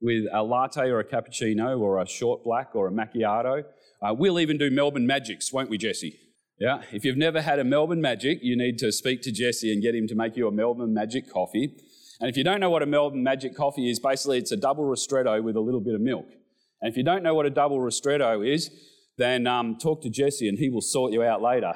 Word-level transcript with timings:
with 0.00 0.26
a 0.32 0.44
latte 0.44 0.90
or 0.90 1.00
a 1.00 1.04
cappuccino 1.04 1.80
or 1.80 2.00
a 2.00 2.06
short 2.06 2.44
black 2.44 2.76
or 2.76 2.86
a 2.86 2.92
macchiato. 2.92 3.64
Uh, 4.00 4.14
we'll 4.16 4.38
even 4.38 4.58
do 4.58 4.70
Melbourne 4.70 5.08
Magics, 5.08 5.52
won't 5.52 5.70
we, 5.70 5.76
Jesse? 5.76 6.16
Yeah, 6.60 6.82
if 6.92 7.06
you've 7.06 7.16
never 7.16 7.40
had 7.40 7.58
a 7.58 7.64
Melbourne 7.64 8.02
Magic, 8.02 8.40
you 8.42 8.54
need 8.54 8.76
to 8.78 8.92
speak 8.92 9.22
to 9.22 9.32
Jesse 9.32 9.72
and 9.72 9.82
get 9.82 9.94
him 9.94 10.06
to 10.08 10.14
make 10.14 10.36
you 10.36 10.46
a 10.46 10.52
Melbourne 10.52 10.92
Magic 10.92 11.32
coffee. 11.32 11.74
And 12.20 12.28
if 12.28 12.36
you 12.36 12.44
don't 12.44 12.60
know 12.60 12.68
what 12.68 12.82
a 12.82 12.86
Melbourne 12.86 13.22
Magic 13.22 13.56
coffee 13.56 13.90
is, 13.90 13.98
basically 13.98 14.36
it's 14.36 14.52
a 14.52 14.58
double 14.58 14.84
ristretto 14.84 15.42
with 15.42 15.56
a 15.56 15.60
little 15.60 15.80
bit 15.80 15.94
of 15.94 16.02
milk. 16.02 16.26
And 16.82 16.92
if 16.92 16.98
you 16.98 17.02
don't 17.02 17.22
know 17.22 17.34
what 17.34 17.46
a 17.46 17.50
double 17.50 17.78
ristretto 17.78 18.46
is, 18.46 18.70
then 19.16 19.46
um, 19.46 19.78
talk 19.78 20.02
to 20.02 20.10
Jesse 20.10 20.50
and 20.50 20.58
he 20.58 20.68
will 20.68 20.82
sort 20.82 21.14
you 21.14 21.22
out 21.22 21.40
later. 21.40 21.72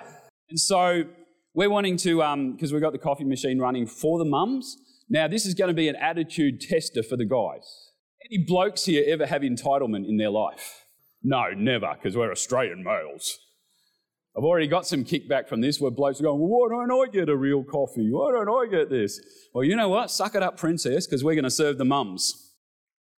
And 0.50 0.60
so 0.60 1.04
we're 1.54 1.70
wanting 1.70 1.96
to, 1.98 2.16
because 2.16 2.70
um, 2.70 2.74
we've 2.74 2.82
got 2.82 2.92
the 2.92 2.98
coffee 2.98 3.24
machine 3.24 3.58
running 3.58 3.86
for 3.86 4.18
the 4.18 4.26
mums. 4.26 4.76
Now, 5.08 5.28
this 5.28 5.46
is 5.46 5.54
going 5.54 5.68
to 5.68 5.74
be 5.74 5.88
an 5.88 5.96
attitude 5.96 6.60
tester 6.60 7.02
for 7.02 7.16
the 7.16 7.24
guys. 7.24 7.90
Any 8.30 8.44
blokes 8.44 8.84
here 8.84 9.02
ever 9.06 9.24
have 9.24 9.40
entitlement 9.40 10.06
in 10.06 10.18
their 10.18 10.30
life? 10.30 10.84
No, 11.22 11.52
never, 11.56 11.94
because 11.94 12.18
we're 12.18 12.30
Australian 12.30 12.84
males. 12.84 13.38
I've 14.36 14.44
already 14.44 14.66
got 14.66 14.86
some 14.86 15.04
kickback 15.04 15.48
from 15.48 15.60
this 15.60 15.80
where 15.80 15.92
blokes 15.92 16.20
are 16.20 16.24
going, 16.24 16.40
well, 16.40 16.48
why 16.48 16.86
don't 16.86 16.90
I 16.90 17.10
get 17.10 17.28
a 17.28 17.36
real 17.36 17.62
coffee? 17.62 18.10
Why 18.10 18.32
don't 18.32 18.48
I 18.48 18.68
get 18.68 18.90
this? 18.90 19.20
Well, 19.54 19.62
you 19.62 19.76
know 19.76 19.88
what? 19.88 20.10
Suck 20.10 20.34
it 20.34 20.42
up, 20.42 20.56
princess, 20.56 21.06
because 21.06 21.22
we're 21.22 21.34
going 21.34 21.44
to 21.44 21.50
serve 21.50 21.78
the 21.78 21.84
mums. 21.84 22.52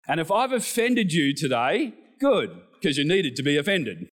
And 0.08 0.18
if 0.18 0.32
I've 0.32 0.52
offended 0.52 1.12
you 1.12 1.32
today, 1.32 1.94
good, 2.20 2.50
because 2.74 2.98
you 2.98 3.06
needed 3.06 3.36
to 3.36 3.44
be 3.44 3.56
offended. 3.56 4.08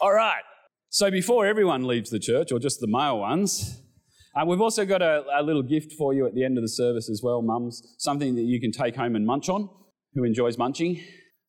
All 0.00 0.12
right. 0.12 0.42
So 0.90 1.10
before 1.10 1.44
everyone 1.44 1.86
leaves 1.86 2.10
the 2.10 2.20
church, 2.20 2.52
or 2.52 2.60
just 2.60 2.78
the 2.80 2.86
male 2.86 3.18
ones, 3.18 3.82
uh, 4.36 4.44
we've 4.46 4.60
also 4.60 4.84
got 4.84 5.02
a, 5.02 5.24
a 5.34 5.42
little 5.42 5.62
gift 5.62 5.92
for 5.98 6.14
you 6.14 6.24
at 6.24 6.34
the 6.34 6.44
end 6.44 6.56
of 6.56 6.62
the 6.62 6.68
service 6.68 7.10
as 7.10 7.20
well, 7.22 7.42
mums. 7.42 7.82
Something 7.98 8.36
that 8.36 8.42
you 8.42 8.60
can 8.60 8.70
take 8.70 8.94
home 8.94 9.16
and 9.16 9.26
munch 9.26 9.48
on. 9.48 9.68
Who 10.14 10.22
enjoys 10.22 10.56
munching? 10.56 11.02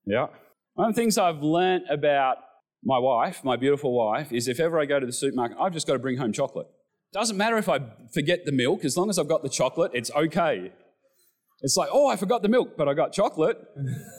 Yeah. 0.05 0.27
One 0.73 0.89
of 0.89 0.95
the 0.95 1.01
things 1.01 1.17
I've 1.17 1.43
learnt 1.43 1.83
about 1.89 2.37
my 2.83 2.97
wife, 2.97 3.43
my 3.43 3.55
beautiful 3.55 3.93
wife, 3.93 4.31
is 4.31 4.47
if 4.47 4.59
ever 4.59 4.79
I 4.79 4.85
go 4.85 4.99
to 4.99 5.05
the 5.05 5.13
supermarket, 5.13 5.57
I've 5.59 5.73
just 5.73 5.87
got 5.87 5.93
to 5.93 5.99
bring 5.99 6.17
home 6.17 6.31
chocolate. 6.31 6.67
Doesn't 7.11 7.37
matter 7.37 7.57
if 7.57 7.67
I 7.67 7.79
forget 8.13 8.45
the 8.45 8.51
milk, 8.51 8.85
as 8.85 8.95
long 8.95 9.09
as 9.09 9.17
I've 9.17 9.27
got 9.27 9.43
the 9.43 9.49
chocolate, 9.49 9.91
it's 9.93 10.11
okay. 10.11 10.71
It's 11.61 11.75
like, 11.75 11.89
oh, 11.91 12.07
I 12.07 12.15
forgot 12.15 12.41
the 12.41 12.49
milk, 12.49 12.77
but 12.77 12.87
I 12.87 12.93
got 12.93 13.11
chocolate. 13.11 13.57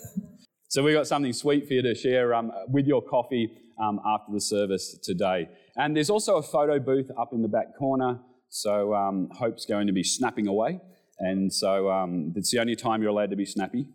so 0.68 0.82
we 0.82 0.92
got 0.92 1.06
something 1.06 1.32
sweet 1.32 1.66
for 1.66 1.74
you 1.74 1.82
to 1.82 1.94
share 1.94 2.34
um, 2.34 2.52
with 2.68 2.86
your 2.86 3.00
coffee 3.00 3.50
um, 3.80 4.00
after 4.04 4.32
the 4.32 4.40
service 4.40 4.98
today. 5.02 5.48
And 5.76 5.96
there's 5.96 6.10
also 6.10 6.36
a 6.36 6.42
photo 6.42 6.78
booth 6.78 7.08
up 7.18 7.30
in 7.32 7.42
the 7.42 7.48
back 7.48 7.78
corner. 7.78 8.20
So 8.50 8.94
um, 8.94 9.28
Hope's 9.32 9.64
going 9.64 9.86
to 9.86 9.92
be 9.92 10.02
snapping 10.02 10.48
away. 10.48 10.80
And 11.18 11.52
so 11.52 11.90
um, 11.90 12.32
it's 12.36 12.50
the 12.50 12.58
only 12.58 12.76
time 12.76 13.00
you're 13.00 13.10
allowed 13.10 13.30
to 13.30 13.36
be 13.36 13.46
snappy 13.46 13.86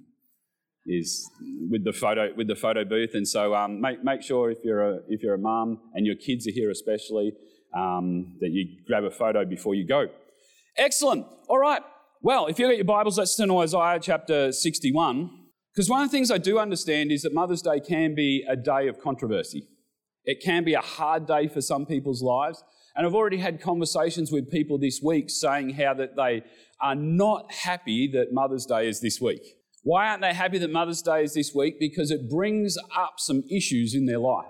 is 0.86 1.30
with 1.69 1.83
the 1.83 1.94
photo 1.94 2.30
with 2.36 2.47
the 2.47 2.55
photo 2.55 2.86
booth. 2.86 3.11
And 3.14 3.28
so 3.28 3.55
um, 3.55 3.81
make 3.81 4.03
make 4.03 4.22
sure 4.22 4.52
if 4.52 4.59
you're 4.64 4.83
a 4.83 5.00
if 5.08 5.23
you're 5.23 5.36
a 5.36 5.39
mum 5.39 5.80
and 5.94 6.05
your 6.05 6.16
kids 6.16 6.47
are 6.47 6.52
here 6.52 6.69
especially 6.69 7.33
um, 7.75 8.38
that 8.39 8.50
you 8.52 8.67
grab 8.88 9.03
a 9.03 9.11
photo 9.11 9.45
before 9.45 9.75
you 9.75 9.86
go. 9.86 10.08
Excellent. 10.77 11.25
All 11.47 11.59
right. 11.59 11.81
Well, 12.22 12.47
if 12.47 12.58
you 12.58 12.67
got 12.67 12.75
your 12.75 12.86
Bibles, 12.86 13.17
let's 13.17 13.36
turn 13.36 13.50
to 13.50 13.58
Isaiah 13.59 14.00
chapter 14.02 14.52
61. 14.52 15.30
Because 15.73 15.89
one 15.89 16.02
of 16.02 16.10
the 16.10 16.17
things 16.17 16.32
I 16.32 16.37
do 16.37 16.58
understand 16.58 17.11
is 17.11 17.23
that 17.23 17.33
Mother's 17.33 17.61
Day 17.61 17.80
can 17.80 18.15
be 18.15 18.45
a 18.48 18.55
day 18.55 18.87
of 18.87 18.99
controversy. 18.99 19.67
It 20.23 20.42
can 20.43 20.64
be 20.64 20.73
a 20.73 20.81
hard 20.81 21.27
day 21.27 21.48
for 21.48 21.61
some 21.61 21.86
people's 21.86 22.23
lives. 22.23 22.64
And 22.95 23.05
I've 23.05 23.14
already 23.14 23.37
had 23.37 23.61
conversations 23.61 24.31
with 24.31 24.49
people 24.49 24.77
this 24.77 25.02
week 25.04 25.30
saying 25.30 25.71
how 25.71 25.93
that 25.95 26.15
they 26.15 26.43
are 26.81 26.95
not 26.95 27.52
happy 27.52 28.10
that 28.14 28.31
Mother's 28.31 28.65
Day 28.65 28.87
is 28.87 29.02
this 29.02 29.20
week. 29.20 29.42
Why 29.86 30.08
aren't 30.08 30.22
they 30.22 30.34
happy 30.34 30.58
that 30.58 30.72
Mother's 30.72 31.04
Day 31.04 31.23
is 31.23 31.36
this 31.36 31.54
week? 31.54 31.76
Because 31.80 32.10
it 32.10 32.28
brings 32.28 32.76
up 32.98 33.20
some 33.20 33.44
issues 33.52 33.94
in 33.94 34.08
their 34.08 34.18
life. 34.18 34.48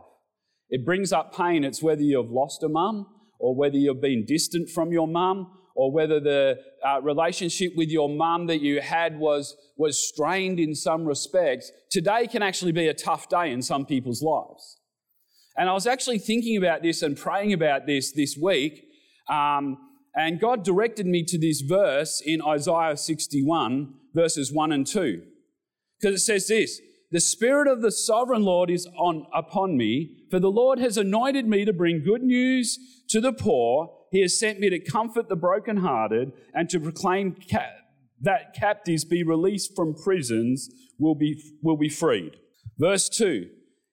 It 0.69 0.85
brings 0.85 1.11
up 1.11 1.35
pain. 1.35 1.65
It's 1.65 1.83
whether 1.83 2.01
you've 2.01 2.31
lost 2.31 2.63
a 2.63 2.69
mum, 2.69 3.05
or 3.37 3.53
whether 3.53 3.75
you've 3.75 4.01
been 4.01 4.23
distant 4.25 4.69
from 4.69 4.93
your 4.93 5.09
mum, 5.09 5.51
or 5.75 5.91
whether 5.91 6.21
the 6.21 6.59
uh, 6.87 7.01
relationship 7.01 7.73
with 7.75 7.89
your 7.89 8.07
mum 8.07 8.47
that 8.47 8.61
you 8.61 8.79
had 8.79 9.19
was, 9.19 9.57
was 9.75 10.07
strained 10.07 10.57
in 10.57 10.73
some 10.73 11.03
respects. 11.03 11.69
Today 11.91 12.27
can 12.27 12.41
actually 12.41 12.71
be 12.71 12.87
a 12.87 12.93
tough 12.93 13.27
day 13.27 13.51
in 13.51 13.61
some 13.61 13.85
people's 13.85 14.21
lives. 14.21 14.79
And 15.57 15.67
I 15.67 15.73
was 15.73 15.85
actually 15.85 16.19
thinking 16.19 16.55
about 16.55 16.81
this 16.81 17.01
and 17.01 17.17
praying 17.17 17.51
about 17.51 17.87
this 17.87 18.13
this 18.13 18.37
week. 18.41 18.85
Um, 19.29 19.77
and 20.15 20.39
God 20.39 20.63
directed 20.63 21.05
me 21.05 21.25
to 21.25 21.37
this 21.37 21.59
verse 21.59 22.21
in 22.25 22.41
Isaiah 22.41 22.95
61 22.95 23.95
verses 24.15 24.51
1 24.51 24.71
and 24.71 24.87
2. 24.87 25.21
Because 25.99 26.15
it 26.15 26.23
says 26.23 26.47
this 26.47 26.81
The 27.11 27.19
Spirit 27.19 27.67
of 27.67 27.81
the 27.81 27.91
sovereign 27.91 28.43
Lord 28.43 28.71
is 28.71 28.87
on, 28.97 29.27
upon 29.33 29.77
me, 29.77 30.25
for 30.31 30.39
the 30.39 30.49
Lord 30.49 30.79
has 30.79 30.97
anointed 30.97 31.47
me 31.47 31.65
to 31.65 31.73
bring 31.73 32.03
good 32.03 32.23
news 32.23 32.79
to 33.09 33.21
the 33.21 33.33
poor. 33.33 33.91
He 34.11 34.21
has 34.21 34.39
sent 34.39 34.59
me 34.59 34.69
to 34.69 34.79
comfort 34.79 35.29
the 35.29 35.35
brokenhearted 35.35 36.31
and 36.53 36.69
to 36.69 36.79
proclaim 36.79 37.35
ca- 37.51 37.73
that 38.21 38.55
captives 38.57 39.03
be 39.03 39.23
released 39.23 39.75
from 39.75 39.93
prisons 39.93 40.69
will 40.97 41.15
be, 41.15 41.41
will 41.61 41.77
be 41.77 41.89
freed. 41.89 42.37
Verse 42.77 43.09
2 43.09 43.47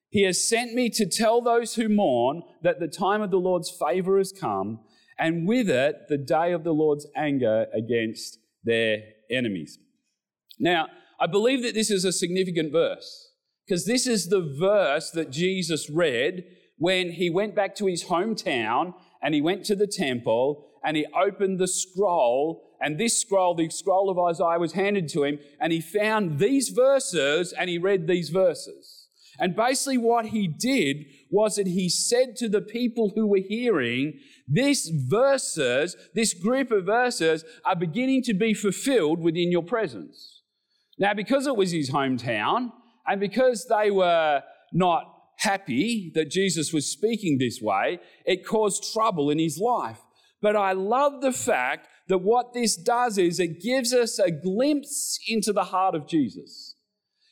He 0.09 0.23
has 0.23 0.47
sent 0.47 0.73
me 0.73 0.89
to 0.91 1.05
tell 1.05 1.41
those 1.41 1.75
who 1.75 1.89
mourn 1.89 2.43
that 2.61 2.79
the 2.79 2.87
time 2.87 3.21
of 3.21 3.31
the 3.31 3.37
Lord's 3.37 3.69
favor 3.69 4.17
has 4.17 4.31
come, 4.31 4.79
and 5.19 5.47
with 5.47 5.69
it 5.69 6.07
the 6.07 6.17
day 6.17 6.53
of 6.53 6.63
the 6.63 6.73
Lord's 6.73 7.05
anger 7.15 7.67
against 7.73 8.39
their 8.63 8.99
enemies. 9.29 9.77
Now, 10.59 10.87
I 11.19 11.27
believe 11.27 11.63
that 11.63 11.73
this 11.73 11.89
is 11.91 12.05
a 12.05 12.11
significant 12.11 12.71
verse 12.71 13.31
because 13.65 13.85
this 13.85 14.07
is 14.07 14.27
the 14.27 14.55
verse 14.59 15.11
that 15.11 15.31
Jesus 15.31 15.89
read 15.89 16.43
when 16.77 17.11
he 17.11 17.29
went 17.29 17.55
back 17.55 17.75
to 17.75 17.85
his 17.85 18.05
hometown 18.05 18.93
and 19.21 19.33
he 19.33 19.41
went 19.41 19.63
to 19.65 19.75
the 19.75 19.87
temple 19.87 20.67
and 20.83 20.97
he 20.97 21.05
opened 21.17 21.59
the 21.59 21.67
scroll. 21.67 22.69
And 22.81 22.99
this 22.99 23.21
scroll, 23.21 23.55
the 23.55 23.69
scroll 23.69 24.09
of 24.09 24.19
Isaiah, 24.19 24.59
was 24.59 24.73
handed 24.73 25.07
to 25.09 25.23
him, 25.23 25.39
and 25.61 25.71
he 25.71 25.79
found 25.79 26.39
these 26.39 26.69
verses 26.69 27.53
and 27.53 27.69
he 27.69 27.77
read 27.77 28.07
these 28.07 28.29
verses. 28.29 29.07
And 29.39 29.55
basically, 29.55 29.97
what 29.97 30.27
he 30.27 30.47
did 30.47 31.05
was 31.31 31.55
that 31.55 31.67
he 31.67 31.89
said 31.89 32.35
to 32.35 32.49
the 32.49 32.61
people 32.61 33.13
who 33.15 33.25
were 33.25 33.41
hearing, 33.47 34.19
These 34.47 34.91
verses, 35.07 35.95
this 36.13 36.33
group 36.33 36.71
of 36.71 36.85
verses, 36.85 37.43
are 37.65 37.75
beginning 37.75 38.23
to 38.23 38.33
be 38.33 38.53
fulfilled 38.53 39.21
within 39.21 39.51
your 39.51 39.63
presence. 39.63 40.42
Now, 40.99 41.13
because 41.13 41.47
it 41.47 41.55
was 41.55 41.71
his 41.71 41.91
hometown, 41.91 42.71
and 43.07 43.19
because 43.19 43.65
they 43.65 43.91
were 43.91 44.41
not 44.71 45.03
happy 45.37 46.11
that 46.15 46.29
Jesus 46.29 46.71
was 46.71 46.89
speaking 46.89 47.37
this 47.37 47.59
way, 47.61 47.99
it 48.25 48.45
caused 48.45 48.93
trouble 48.93 49.29
in 49.29 49.39
his 49.39 49.59
life. 49.59 49.99
But 50.41 50.55
I 50.55 50.73
love 50.73 51.21
the 51.21 51.31
fact 51.31 51.87
that 52.07 52.19
what 52.19 52.53
this 52.53 52.75
does 52.75 53.17
is 53.17 53.39
it 53.39 53.61
gives 53.61 53.93
us 53.93 54.19
a 54.19 54.31
glimpse 54.31 55.19
into 55.27 55.53
the 55.53 55.65
heart 55.65 55.95
of 55.95 56.07
Jesus. 56.07 56.75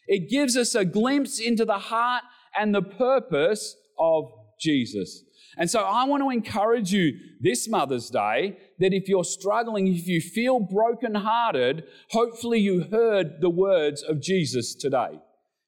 It 0.07 0.29
gives 0.29 0.57
us 0.57 0.75
a 0.75 0.85
glimpse 0.85 1.39
into 1.39 1.65
the 1.65 1.77
heart 1.77 2.23
and 2.57 2.73
the 2.73 2.81
purpose 2.81 3.75
of 3.99 4.25
Jesus. 4.59 5.23
And 5.57 5.69
so 5.69 5.81
I 5.81 6.05
want 6.05 6.23
to 6.23 6.29
encourage 6.29 6.91
you 6.91 7.13
this 7.39 7.67
Mother's 7.67 8.09
Day 8.09 8.57
that 8.79 8.93
if 8.93 9.07
you're 9.07 9.23
struggling, 9.23 9.87
if 9.87 10.07
you 10.07 10.21
feel 10.21 10.59
brokenhearted, 10.59 11.83
hopefully 12.09 12.59
you 12.59 12.85
heard 12.91 13.41
the 13.41 13.49
words 13.49 14.01
of 14.03 14.21
Jesus 14.21 14.75
today, 14.75 15.19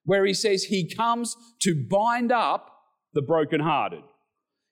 where 0.05 0.25
he 0.25 0.33
says 0.33 0.65
he 0.65 0.93
comes 0.93 1.35
to 1.61 1.85
bind 1.89 2.31
up 2.31 2.69
the 3.13 3.21
brokenhearted. 3.21 4.03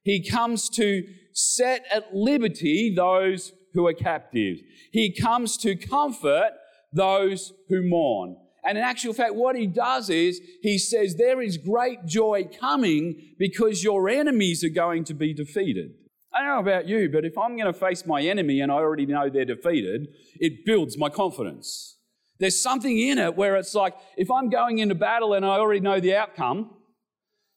He 0.03 0.27
comes 0.27 0.69
to 0.69 1.03
set 1.33 1.83
at 1.91 2.13
liberty 2.13 2.93
those 2.95 3.51
who 3.73 3.87
are 3.87 3.93
captives. 3.93 4.61
He 4.91 5.13
comes 5.13 5.57
to 5.57 5.75
comfort 5.75 6.51
those 6.93 7.53
who 7.69 7.87
mourn. 7.87 8.35
And 8.63 8.77
in 8.77 8.83
actual 8.83 9.13
fact, 9.13 9.35
what 9.35 9.55
he 9.55 9.67
does 9.67 10.09
is 10.09 10.39
he 10.61 10.77
says, 10.77 11.15
There 11.15 11.41
is 11.41 11.57
great 11.57 12.05
joy 12.05 12.47
coming 12.59 13.33
because 13.39 13.83
your 13.83 14.07
enemies 14.07 14.63
are 14.63 14.69
going 14.69 15.03
to 15.05 15.13
be 15.13 15.33
defeated. 15.33 15.91
I 16.33 16.43
don't 16.43 16.49
know 16.49 16.71
about 16.71 16.87
you, 16.87 17.09
but 17.09 17.25
if 17.25 17.37
I'm 17.37 17.57
going 17.57 17.71
to 17.71 17.77
face 17.77 18.05
my 18.05 18.21
enemy 18.21 18.61
and 18.61 18.71
I 18.71 18.75
already 18.75 19.05
know 19.05 19.29
they're 19.29 19.45
defeated, 19.45 20.07
it 20.39 20.65
builds 20.65 20.97
my 20.97 21.09
confidence. 21.09 21.97
There's 22.39 22.61
something 22.61 22.97
in 22.97 23.17
it 23.17 23.35
where 23.35 23.55
it's 23.57 23.75
like, 23.75 23.95
if 24.15 24.31
I'm 24.31 24.49
going 24.49 24.79
into 24.79 24.95
battle 24.95 25.33
and 25.33 25.45
I 25.45 25.57
already 25.57 25.81
know 25.81 25.99
the 25.99 26.15
outcome, 26.15 26.71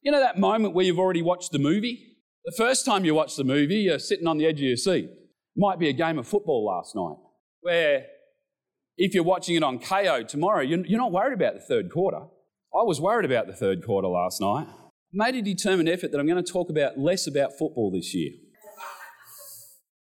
you 0.02 0.10
know 0.10 0.20
that 0.20 0.38
moment 0.38 0.74
where 0.74 0.84
you've 0.84 0.98
already 0.98 1.22
watched 1.22 1.52
the 1.52 1.58
movie? 1.58 2.16
The 2.44 2.54
first 2.56 2.84
time 2.84 3.04
you 3.04 3.14
watch 3.14 3.36
the 3.36 3.44
movie, 3.44 3.76
you're 3.76 3.98
sitting 3.98 4.26
on 4.26 4.36
the 4.36 4.46
edge 4.46 4.56
of 4.56 4.66
your 4.66 4.76
seat. 4.76 5.08
Might 5.56 5.78
be 5.78 5.88
a 5.88 5.92
game 5.92 6.18
of 6.18 6.26
football 6.26 6.66
last 6.66 6.94
night 6.96 7.16
where 7.60 8.06
if 8.96 9.14
you're 9.14 9.25
watching 9.25 9.56
it 9.56 9.62
on 9.62 9.79
Kayo 9.79 10.26
tomorrow, 10.26 10.61
you're 10.61 10.99
not 10.99 11.12
worried 11.12 11.35
about 11.35 11.55
the 11.55 11.61
third 11.61 11.91
quarter. 11.91 12.20
I 12.75 12.82
was 12.82 13.00
worried 13.00 13.25
about 13.25 13.46
the 13.46 13.52
third 13.52 13.85
quarter 13.85 14.08
last 14.08 14.41
night. 14.41 14.67
Made 15.12 15.37
a 15.37 15.43
determined 15.43 15.88
effort 15.88 16.11
that 16.12 16.19
I'm 16.19 16.26
going 16.26 16.43
to 16.43 16.52
talk 16.52 16.70
about 16.70 16.99
less 16.99 17.26
about 17.26 17.52
football 17.58 17.91
this 17.93 18.14
year. 18.14 18.32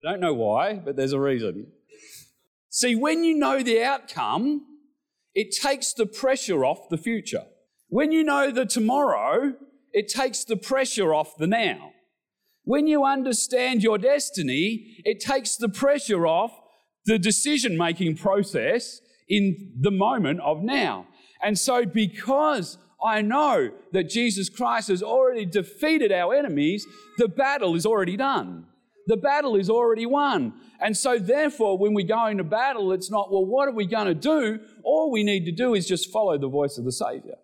Don't 0.02 0.20
know 0.20 0.34
why, 0.34 0.76
but 0.76 0.96
there's 0.96 1.14
a 1.14 1.20
reason. 1.20 1.68
See, 2.70 2.96
when 2.96 3.24
you 3.24 3.36
know 3.36 3.64
the 3.64 3.84
outcome, 3.84 4.66
it 5.34 5.52
takes 5.52 5.94
the 5.94 6.06
pressure 6.06 6.66
off 6.66 6.90
the 6.90 6.98
future. 6.98 7.44
When 7.88 8.12
you 8.12 8.24
know 8.24 8.52
the 8.52 8.66
tomorrow, 8.66 9.54
it 9.92 10.08
takes 10.08 10.44
the 10.44 10.58
pressure 10.58 11.14
off 11.14 11.38
the 11.38 11.48
now. 11.48 11.92
When 12.64 12.88
you 12.88 13.04
understand 13.04 13.84
your 13.84 13.98
destiny, 13.98 14.98
it 15.04 15.20
takes 15.20 15.56
the 15.56 15.70
pressure 15.70 16.26
off 16.26 16.52
the 17.06 17.20
decision 17.20 17.78
making 17.78 18.18
process 18.18 19.02
in 19.28 19.74
the 19.80 19.92
moment 19.92 20.40
of 20.42 20.64
now. 20.64 21.08
And 21.42 21.58
so, 21.58 21.86
because 21.86 22.78
I 23.04 23.22
know 23.22 23.72
that 23.92 24.10
Jesus 24.10 24.50
Christ 24.50 24.88
has 24.88 25.04
already 25.04 25.46
defeated 25.46 26.12
our 26.12 26.34
enemies, 26.34 26.86
the 27.18 27.28
battle 27.28 27.76
is 27.76 27.86
already 27.86 28.16
done. 28.16 28.66
The 29.08 29.18
battle 29.18 29.58
is 29.58 29.70
already 29.70 30.06
won. 30.06 30.54
And 30.80 30.96
so, 30.96 31.20
therefore, 31.20 31.78
when 31.78 31.94
we 31.94 32.04
go 32.04 32.28
into 32.28 32.46
battle, 32.46 32.94
it's 32.94 33.12
not, 33.12 33.32
well, 33.32 33.46
what 33.46 33.68
are 33.68 33.74
we 33.74 33.86
going 33.86 34.08
to 34.08 34.14
do? 34.14 34.60
All 34.84 35.12
we 35.12 35.24
need 35.24 35.46
to 35.46 35.52
do 35.52 35.74
is 35.74 35.86
just 35.86 36.12
follow 36.12 36.38
the 36.38 36.48
voice 36.48 36.78
of 36.78 36.86
the 36.86 36.92
Savior. 36.92 37.36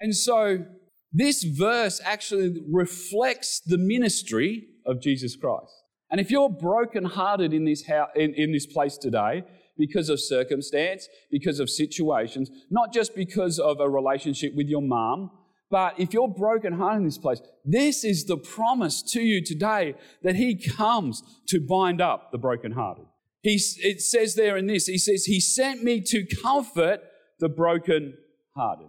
And 0.00 0.14
so, 0.14 0.64
this 1.12 1.42
verse 1.42 2.00
actually 2.04 2.62
reflects 2.70 3.60
the 3.60 3.78
ministry 3.78 4.66
of 4.86 5.00
Jesus 5.00 5.34
Christ. 5.34 5.72
And 6.10 6.20
if 6.20 6.30
you're 6.30 6.48
brokenhearted 6.48 7.52
in 7.52 7.64
this, 7.64 7.86
house, 7.86 8.08
in, 8.14 8.34
in 8.34 8.52
this 8.52 8.66
place 8.66 8.96
today, 8.96 9.44
because 9.76 10.08
of 10.08 10.20
circumstance, 10.20 11.08
because 11.30 11.60
of 11.60 11.70
situations, 11.70 12.50
not 12.70 12.92
just 12.92 13.14
because 13.14 13.58
of 13.58 13.78
a 13.80 13.88
relationship 13.88 14.54
with 14.54 14.66
your 14.66 14.82
mom, 14.82 15.30
but 15.70 15.98
if 15.98 16.14
you're 16.14 16.28
brokenhearted 16.28 16.98
in 16.98 17.04
this 17.04 17.18
place, 17.18 17.40
this 17.64 18.04
is 18.04 18.24
the 18.24 18.38
promise 18.38 19.02
to 19.12 19.20
you 19.20 19.44
today 19.44 19.94
that 20.22 20.34
He 20.34 20.56
comes 20.56 21.22
to 21.48 21.60
bind 21.60 22.00
up 22.00 22.32
the 22.32 22.38
brokenhearted. 22.38 23.04
He, 23.42 23.60
it 23.78 24.00
says 24.00 24.34
there 24.34 24.56
in 24.56 24.66
this, 24.66 24.86
He 24.86 24.98
says, 24.98 25.26
He 25.26 25.40
sent 25.40 25.84
me 25.84 26.00
to 26.00 26.24
comfort 26.42 27.00
the 27.38 27.48
brokenhearted. 27.48 28.88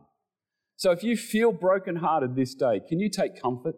So 0.78 0.92
if 0.92 1.04
you 1.04 1.18
feel 1.18 1.52
brokenhearted 1.52 2.36
this 2.36 2.56
day, 2.56 2.82
can 2.88 3.00
you 3.00 3.10
take 3.10 3.42
comfort? 3.42 3.76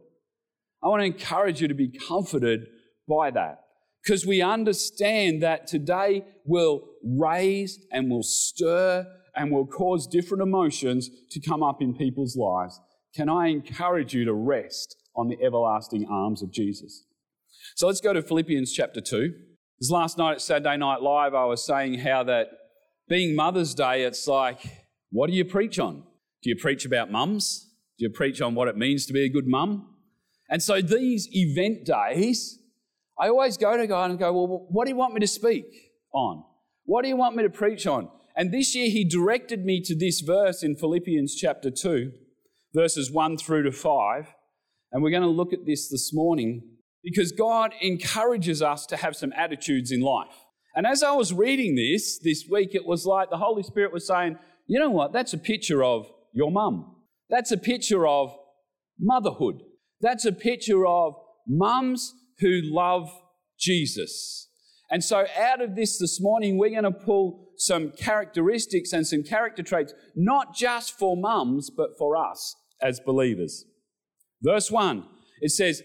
I 0.83 0.87
want 0.87 1.01
to 1.01 1.05
encourage 1.05 1.59
you 1.59 1.67
to 1.67 1.73
be 1.73 1.89
comforted 1.89 2.67
by 3.11 3.31
that 3.31 3.65
because 4.03 4.25
we 4.25 4.41
understand 4.41 5.43
that 5.43 5.67
today 5.67 6.23
will 6.45 6.81
raise 7.03 7.79
and 7.91 8.09
will 8.09 8.23
stir 8.23 9.05
and 9.35 9.51
will 9.51 9.67
cause 9.67 10.07
different 10.07 10.41
emotions 10.41 11.09
to 11.29 11.39
come 11.39 11.61
up 11.61 11.81
in 11.81 11.93
people's 11.93 12.35
lives 12.35 12.79
can 13.13 13.27
I 13.27 13.47
encourage 13.47 14.13
you 14.13 14.25
to 14.25 14.33
rest 14.33 14.95
on 15.15 15.27
the 15.27 15.37
everlasting 15.43 16.07
arms 16.09 16.41
of 16.41 16.51
Jesus? 16.51 17.05
So 17.75 17.87
let's 17.87 17.99
go 17.99 18.13
to 18.13 18.21
Philippians 18.21 18.71
chapter 18.71 19.01
2. 19.01 19.33
This 19.79 19.89
last 19.89 20.17
night 20.17 20.33
at 20.33 20.41
Saturday 20.41 20.77
Night 20.77 21.01
Live, 21.01 21.33
I 21.33 21.45
was 21.45 21.65
saying 21.65 21.99
how 21.99 22.23
that 22.23 22.47
being 23.09 23.35
Mother's 23.35 23.73
Day, 23.73 24.03
it's 24.03 24.27
like, 24.27 24.61
what 25.09 25.29
do 25.29 25.35
you 25.35 25.43
preach 25.43 25.77
on? 25.77 26.03
Do 26.43 26.49
you 26.49 26.55
preach 26.55 26.85
about 26.85 27.11
mums? 27.11 27.69
Do 27.99 28.05
you 28.05 28.09
preach 28.09 28.41
on 28.41 28.55
what 28.55 28.69
it 28.69 28.77
means 28.77 29.05
to 29.07 29.13
be 29.13 29.25
a 29.25 29.29
good 29.29 29.47
mum? 29.47 29.93
And 30.49 30.63
so 30.63 30.81
these 30.81 31.27
event 31.33 31.85
days, 31.85 32.59
I 33.21 33.29
always 33.29 33.55
go 33.55 33.77
to 33.77 33.85
God 33.85 34.09
and 34.09 34.19
go, 34.19 34.33
well, 34.33 34.65
what 34.69 34.85
do 34.85 34.89
you 34.89 34.97
want 34.97 35.13
me 35.13 35.19
to 35.19 35.27
speak 35.27 35.65
on? 36.11 36.43
What 36.85 37.03
do 37.03 37.07
you 37.07 37.15
want 37.15 37.35
me 37.35 37.43
to 37.43 37.49
preach 37.51 37.85
on? 37.85 38.09
And 38.35 38.51
this 38.51 38.73
year 38.75 38.89
he 38.89 39.07
directed 39.07 39.63
me 39.63 39.79
to 39.81 39.95
this 39.95 40.21
verse 40.21 40.63
in 40.63 40.75
Philippians 40.75 41.35
chapter 41.35 41.69
2 41.69 42.11
verses 42.73 43.11
1 43.11 43.37
through 43.37 43.63
to 43.63 43.71
5. 43.71 44.33
And 44.91 45.03
we're 45.03 45.11
going 45.11 45.21
to 45.21 45.29
look 45.29 45.53
at 45.53 45.65
this 45.65 45.87
this 45.89 46.11
morning 46.13 46.63
because 47.03 47.31
God 47.31 47.73
encourages 47.79 48.61
us 48.61 48.85
to 48.87 48.97
have 48.97 49.15
some 49.15 49.33
attitudes 49.33 49.91
in 49.91 50.01
life. 50.01 50.45
And 50.75 50.87
as 50.87 51.03
I 51.03 51.11
was 51.11 51.33
reading 51.33 51.75
this 51.75 52.17
this 52.17 52.45
week, 52.49 52.73
it 52.73 52.85
was 52.85 53.05
like 53.05 53.29
the 53.29 53.37
Holy 53.37 53.61
Spirit 53.61 53.93
was 53.93 54.07
saying, 54.07 54.37
you 54.67 54.79
know 54.79 54.89
what? 54.89 55.13
That's 55.13 55.33
a 55.33 55.37
picture 55.37 55.83
of 55.83 56.07
your 56.33 56.49
mum. 56.49 56.95
That's 57.29 57.51
a 57.51 57.57
picture 57.57 58.07
of 58.07 58.35
motherhood. 58.99 59.61
That's 59.99 60.25
a 60.25 60.31
picture 60.31 60.87
of 60.87 61.13
mums 61.47 62.13
who 62.41 62.59
love 62.63 63.09
Jesus. 63.59 64.49
And 64.89 65.03
so, 65.03 65.25
out 65.39 65.61
of 65.61 65.75
this 65.75 65.97
this 65.97 66.19
morning, 66.19 66.57
we're 66.57 66.69
going 66.69 66.83
to 66.83 66.91
pull 66.91 67.47
some 67.55 67.91
characteristics 67.91 68.91
and 68.91 69.07
some 69.07 69.23
character 69.23 69.63
traits, 69.63 69.93
not 70.15 70.53
just 70.53 70.97
for 70.97 71.15
mums, 71.15 71.69
but 71.69 71.91
for 71.97 72.17
us 72.17 72.55
as 72.81 72.99
believers. 72.99 73.65
Verse 74.41 74.69
1, 74.69 75.05
it 75.39 75.51
says, 75.51 75.83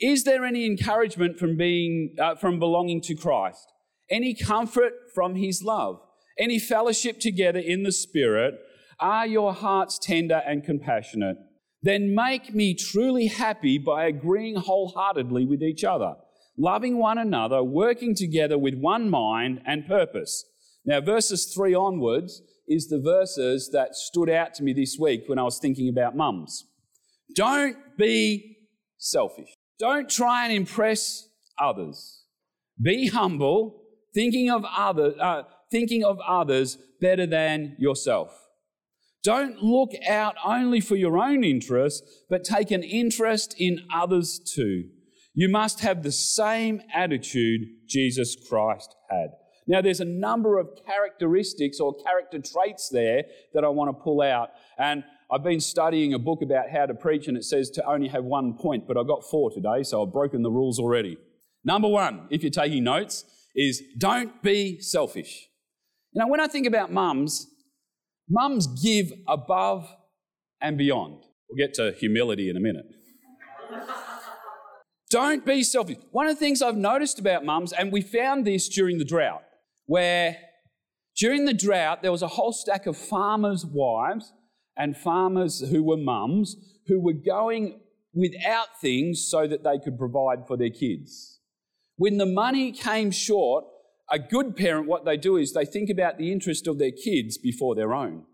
Is 0.00 0.24
there 0.24 0.44
any 0.44 0.64
encouragement 0.64 1.38
from, 1.38 1.56
being, 1.56 2.14
uh, 2.18 2.36
from 2.36 2.58
belonging 2.58 3.02
to 3.02 3.14
Christ? 3.14 3.66
Any 4.08 4.34
comfort 4.34 4.92
from 5.14 5.34
his 5.34 5.62
love? 5.62 6.00
Any 6.38 6.58
fellowship 6.58 7.18
together 7.18 7.58
in 7.58 7.82
the 7.82 7.92
Spirit? 7.92 8.54
Are 9.00 9.26
your 9.26 9.52
hearts 9.52 9.98
tender 9.98 10.42
and 10.46 10.64
compassionate? 10.64 11.36
Then 11.82 12.14
make 12.14 12.54
me 12.54 12.74
truly 12.74 13.26
happy 13.26 13.78
by 13.78 14.06
agreeing 14.06 14.56
wholeheartedly 14.56 15.46
with 15.46 15.62
each 15.62 15.84
other, 15.84 16.14
loving 16.56 16.98
one 16.98 17.18
another, 17.18 17.62
working 17.62 18.14
together 18.14 18.58
with 18.58 18.74
one 18.74 19.10
mind 19.10 19.60
and 19.66 19.86
purpose. 19.86 20.44
Now, 20.84 21.00
verses 21.00 21.52
3 21.54 21.74
onwards, 21.74 22.42
is 22.68 22.88
the 22.88 23.00
verses 23.00 23.70
that 23.72 23.94
stood 23.94 24.28
out 24.28 24.54
to 24.54 24.62
me 24.62 24.72
this 24.72 24.96
week 24.98 25.24
when 25.26 25.38
I 25.38 25.42
was 25.42 25.58
thinking 25.58 25.88
about 25.88 26.16
mums. 26.16 26.64
Don't 27.34 27.76
be 27.96 28.56
selfish. 28.98 29.54
Don't 29.78 30.08
try 30.08 30.44
and 30.46 30.52
impress 30.52 31.28
others. 31.58 32.24
Be 32.80 33.08
humble, 33.08 33.82
thinking 34.14 34.50
of 34.50 34.64
other, 34.64 35.14
uh, 35.20 35.42
thinking 35.70 36.04
of 36.04 36.18
others 36.26 36.76
better 37.00 37.26
than 37.26 37.76
yourself. 37.78 38.45
Don't 39.26 39.60
look 39.60 39.90
out 40.08 40.36
only 40.44 40.80
for 40.80 40.94
your 40.94 41.18
own 41.18 41.42
interests, 41.42 42.22
but 42.30 42.44
take 42.44 42.70
an 42.70 42.84
interest 42.84 43.56
in 43.58 43.80
others 43.92 44.38
too. 44.38 44.84
You 45.34 45.48
must 45.48 45.80
have 45.80 46.04
the 46.04 46.12
same 46.12 46.80
attitude 46.94 47.62
Jesus 47.88 48.36
Christ 48.48 48.94
had. 49.10 49.30
Now, 49.66 49.80
there's 49.80 49.98
a 49.98 50.04
number 50.04 50.60
of 50.60 50.68
characteristics 50.86 51.80
or 51.80 51.92
character 52.04 52.38
traits 52.38 52.88
there 52.88 53.24
that 53.52 53.64
I 53.64 53.68
want 53.68 53.88
to 53.88 54.00
pull 54.00 54.22
out. 54.22 54.50
And 54.78 55.02
I've 55.28 55.42
been 55.42 55.58
studying 55.58 56.14
a 56.14 56.20
book 56.20 56.38
about 56.40 56.70
how 56.70 56.86
to 56.86 56.94
preach, 56.94 57.26
and 57.26 57.36
it 57.36 57.42
says 57.42 57.68
to 57.70 57.84
only 57.84 58.06
have 58.06 58.22
one 58.22 58.54
point, 58.54 58.86
but 58.86 58.96
I've 58.96 59.08
got 59.08 59.24
four 59.24 59.50
today, 59.50 59.82
so 59.82 60.04
I've 60.06 60.12
broken 60.12 60.42
the 60.42 60.52
rules 60.52 60.78
already. 60.78 61.18
Number 61.64 61.88
one, 61.88 62.28
if 62.30 62.44
you're 62.44 62.50
taking 62.50 62.84
notes, 62.84 63.24
is 63.56 63.82
don't 63.98 64.40
be 64.40 64.78
selfish. 64.80 65.48
You 66.12 66.20
know, 66.20 66.28
when 66.28 66.38
I 66.38 66.46
think 66.46 66.68
about 66.68 66.92
mums, 66.92 67.48
mums 68.28 68.66
give 68.82 69.12
above 69.26 69.88
and 70.60 70.76
beyond. 70.76 71.24
We'll 71.48 71.66
get 71.66 71.74
to 71.74 71.92
humility 71.92 72.50
in 72.50 72.56
a 72.56 72.60
minute. 72.60 72.86
don't 75.10 75.46
be 75.46 75.62
selfish. 75.62 75.98
One 76.10 76.26
of 76.26 76.34
the 76.34 76.40
things 76.40 76.62
I've 76.62 76.76
noticed 76.76 77.18
about 77.18 77.44
mums, 77.44 77.72
and 77.72 77.92
we 77.92 78.00
found 78.00 78.44
this 78.44 78.68
during 78.68 78.98
the 78.98 79.04
drought, 79.04 79.44
where 79.86 80.36
during 81.16 81.44
the 81.44 81.54
drought 81.54 82.02
there 82.02 82.12
was 82.12 82.22
a 82.22 82.28
whole 82.28 82.52
stack 82.52 82.86
of 82.86 82.96
farmers' 82.96 83.64
wives 83.64 84.32
and 84.76 84.96
farmers 84.96 85.60
who 85.70 85.82
were 85.82 85.96
mums 85.96 86.56
who 86.86 87.00
were 87.00 87.12
going 87.12 87.80
without 88.12 88.80
things 88.80 89.26
so 89.28 89.46
that 89.46 89.64
they 89.64 89.78
could 89.78 89.98
provide 89.98 90.46
for 90.46 90.56
their 90.56 90.70
kids. 90.70 91.40
When 91.96 92.18
the 92.18 92.26
money 92.26 92.72
came 92.72 93.10
short, 93.10 93.64
a 94.10 94.18
good 94.18 94.56
parent, 94.56 94.86
what 94.86 95.04
they 95.04 95.16
do 95.16 95.36
is 95.36 95.52
they 95.52 95.64
think 95.64 95.90
about 95.90 96.18
the 96.18 96.30
interest 96.30 96.66
of 96.66 96.78
their 96.78 96.92
kids 96.92 97.38
before 97.38 97.74
their 97.74 97.92
own. 97.92 98.24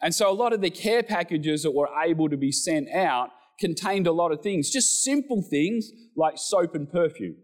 And 0.00 0.14
so 0.14 0.30
a 0.30 0.34
lot 0.34 0.52
of 0.52 0.60
the 0.60 0.70
care 0.70 1.02
packages 1.02 1.62
that 1.64 1.72
were 1.72 1.88
able 2.04 2.28
to 2.28 2.36
be 2.36 2.52
sent 2.52 2.88
out 2.94 3.30
contained 3.58 4.06
a 4.06 4.12
lot 4.12 4.30
of 4.30 4.40
things, 4.42 4.70
just 4.70 5.02
simple 5.02 5.42
things 5.42 5.90
like 6.16 6.34
soap 6.36 6.74
and 6.74 6.90
perfume. 6.90 7.36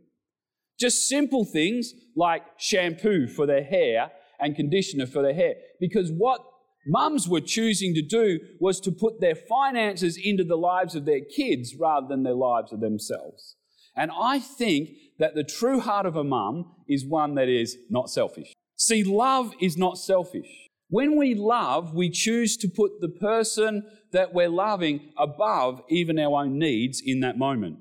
Just 0.79 1.09
simple 1.09 1.45
things 1.45 1.93
like 2.17 2.43
shampoo 2.59 3.27
for 3.27 3.47
their 3.47 3.65
hair 3.65 4.11
and 4.41 4.57
conditioner 4.57 5.07
for 5.07 5.23
their 5.23 5.35
hair. 5.35 5.55
Because 5.81 6.11
what 6.11 6.41
mums 6.87 7.29
were 7.29 7.41
choosing 7.41 7.95
to 7.95 8.03
do 8.03 8.39
was 8.61 8.81
to 8.81 8.93
put 8.93 9.21
their 9.21 9.35
finances 9.35 10.19
into 10.23 10.45
the 10.45 10.57
lives 10.57 10.95
of 10.95 11.05
their 11.05 11.21
kids 11.21 11.75
rather 11.79 12.07
than 12.09 12.23
their 12.23 12.35
lives 12.35 12.73
of 12.73 12.81
themselves. 12.81 13.57
And 13.97 14.11
I 14.19 14.39
think 14.39 14.91
that 15.19 15.35
the 15.35 15.45
true 15.45 15.81
heart 15.81 16.07
of 16.07 16.17
a 16.17 16.25
mum 16.25 16.73
is 16.89 17.07
one 17.07 17.35
that 17.37 17.49
is 17.49 17.77
not 17.91 18.11
selfish. 18.11 18.53
See, 18.77 19.05
love 19.05 19.55
is 19.61 19.77
not 19.77 19.99
selfish. 19.99 20.69
When 20.89 21.17
we 21.17 21.35
love, 21.35 21.95
we 21.95 22.11
choose 22.11 22.57
to 22.59 22.69
put 22.69 23.01
the 23.01 23.09
person 23.09 23.87
that 24.13 24.35
we're 24.35 24.49
loving 24.49 25.13
above 25.17 25.83
even 25.89 26.19
our 26.19 26.43
own 26.43 26.59
needs 26.59 27.01
in 27.05 27.21
that 27.21 27.39
moment. 27.39 27.79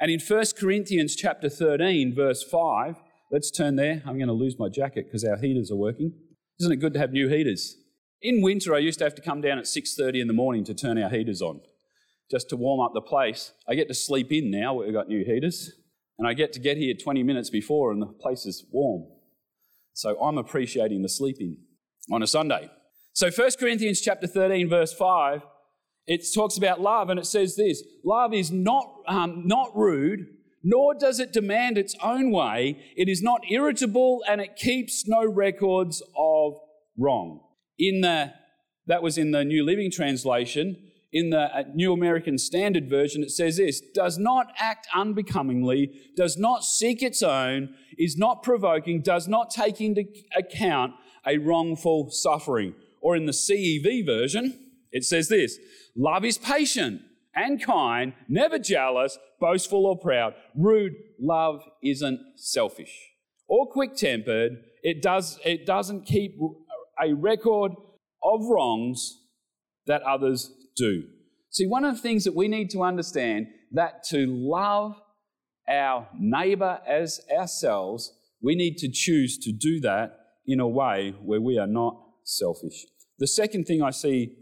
And 0.00 0.10
in 0.10 0.20
1 0.20 0.44
Corinthians 0.58 1.14
chapter 1.14 1.48
13, 1.48 2.14
verse 2.14 2.42
5, 2.42 2.96
Let's 3.32 3.50
turn 3.50 3.76
there. 3.76 4.02
I'm 4.04 4.18
going 4.18 4.26
to 4.26 4.34
lose 4.34 4.58
my 4.58 4.68
jacket 4.68 5.06
because 5.06 5.24
our 5.24 5.38
heaters 5.38 5.70
are 5.70 5.76
working. 5.76 6.12
Isn't 6.60 6.70
it 6.70 6.76
good 6.76 6.92
to 6.92 6.98
have 6.98 7.12
new 7.12 7.28
heaters? 7.28 7.78
In 8.20 8.42
winter, 8.42 8.74
I 8.74 8.78
used 8.78 8.98
to 8.98 9.04
have 9.04 9.14
to 9.14 9.22
come 9.22 9.40
down 9.40 9.58
at 9.58 9.64
6:30 9.64 10.20
in 10.20 10.26
the 10.26 10.34
morning 10.34 10.64
to 10.64 10.74
turn 10.74 11.02
our 11.02 11.08
heaters 11.08 11.40
on, 11.40 11.62
just 12.30 12.48
to 12.50 12.56
warm 12.56 12.80
up 12.80 12.92
the 12.94 13.00
place. 13.00 13.52
I 13.68 13.74
get 13.74 13.88
to 13.88 13.94
sleep 13.94 14.32
in 14.32 14.50
now. 14.50 14.74
We've 14.74 14.92
got 14.92 15.08
new 15.08 15.24
heaters, 15.24 15.72
and 16.18 16.26
I 16.26 16.34
get 16.34 16.52
to 16.54 16.60
get 16.60 16.76
here 16.76 16.94
20 16.94 17.22
minutes 17.22 17.50
before, 17.50 17.92
and 17.92 18.00
the 18.00 18.06
place 18.06 18.46
is 18.46 18.64
warm. 18.70 19.04
So 19.92 20.18
I'm 20.20 20.38
appreciating 20.38 21.02
the 21.02 21.08
sleeping 21.08 21.58
on 22.10 22.22
a 22.22 22.26
Sunday. 22.26 22.70
So 23.12 23.30
1 23.30 23.50
Corinthians 23.58 24.00
chapter 24.00 24.26
13, 24.26 24.68
verse 24.68 24.92
5, 24.94 25.42
it 26.06 26.26
talks 26.34 26.56
about 26.56 26.80
love, 26.80 27.10
and 27.10 27.20
it 27.20 27.26
says 27.26 27.56
this: 27.56 27.82
love 28.04 28.32
is 28.34 28.50
not 28.50 28.86
um, 29.06 29.46
not 29.46 29.76
rude 29.76 30.26
nor 30.62 30.94
does 30.94 31.18
it 31.18 31.32
demand 31.32 31.76
its 31.76 31.96
own 32.02 32.30
way. 32.30 32.78
It 32.96 33.08
is 33.08 33.22
not 33.22 33.50
irritable 33.50 34.22
and 34.28 34.40
it 34.40 34.56
keeps 34.56 35.06
no 35.08 35.24
records 35.24 36.02
of 36.16 36.54
wrong. 36.96 37.40
In 37.78 38.00
the, 38.02 38.32
that 38.86 39.02
was 39.02 39.18
in 39.18 39.32
the 39.32 39.44
New 39.44 39.64
Living 39.64 39.90
Translation. 39.90 40.76
In 41.12 41.30
the 41.30 41.54
uh, 41.54 41.64
New 41.74 41.92
American 41.92 42.38
Standard 42.38 42.88
Version, 42.88 43.22
it 43.22 43.30
says 43.30 43.58
this 43.58 43.80
does 43.80 44.18
not 44.18 44.52
act 44.58 44.88
unbecomingly, 44.94 45.90
does 46.16 46.38
not 46.38 46.64
seek 46.64 47.02
its 47.02 47.22
own, 47.22 47.74
is 47.98 48.16
not 48.16 48.42
provoking, 48.42 49.02
does 49.02 49.28
not 49.28 49.50
take 49.50 49.80
into 49.80 50.04
account 50.34 50.94
a 51.26 51.38
wrongful 51.38 52.10
suffering. 52.10 52.74
Or 53.00 53.14
in 53.14 53.26
the 53.26 53.32
CEV 53.32 54.06
version, 54.06 54.58
it 54.90 55.04
says 55.04 55.28
this 55.28 55.58
love 55.94 56.24
is 56.24 56.38
patient 56.38 57.02
and 57.34 57.62
kind, 57.62 58.14
never 58.28 58.58
jealous, 58.58 59.18
boastful, 59.40 59.86
or 59.86 59.98
proud. 59.98 60.34
Rude, 60.54 60.94
love 61.18 61.62
isn't 61.82 62.20
selfish 62.36 63.12
or 63.48 63.66
quick 63.66 63.94
tempered. 63.94 64.64
It, 64.82 65.02
does, 65.02 65.38
it 65.44 65.66
doesn't 65.66 66.06
keep 66.06 66.38
a 67.00 67.12
record 67.12 67.72
of 68.22 68.40
wrongs 68.46 69.18
that 69.86 70.02
others 70.02 70.50
do. 70.76 71.04
See, 71.50 71.66
one 71.66 71.84
of 71.84 71.94
the 71.94 72.00
things 72.00 72.24
that 72.24 72.34
we 72.34 72.48
need 72.48 72.70
to 72.70 72.82
understand 72.82 73.48
that 73.72 74.04
to 74.04 74.26
love 74.26 75.00
our 75.68 76.08
neighbor 76.18 76.80
as 76.86 77.20
ourselves, 77.36 78.12
we 78.40 78.54
need 78.54 78.78
to 78.78 78.90
choose 78.90 79.38
to 79.38 79.52
do 79.52 79.80
that 79.80 80.18
in 80.46 80.60
a 80.60 80.68
way 80.68 81.14
where 81.22 81.40
we 81.40 81.58
are 81.58 81.66
not 81.66 81.96
selfish. 82.24 82.86
The 83.18 83.26
second 83.26 83.64
thing 83.64 83.82
I 83.82 83.90
see 83.90 84.34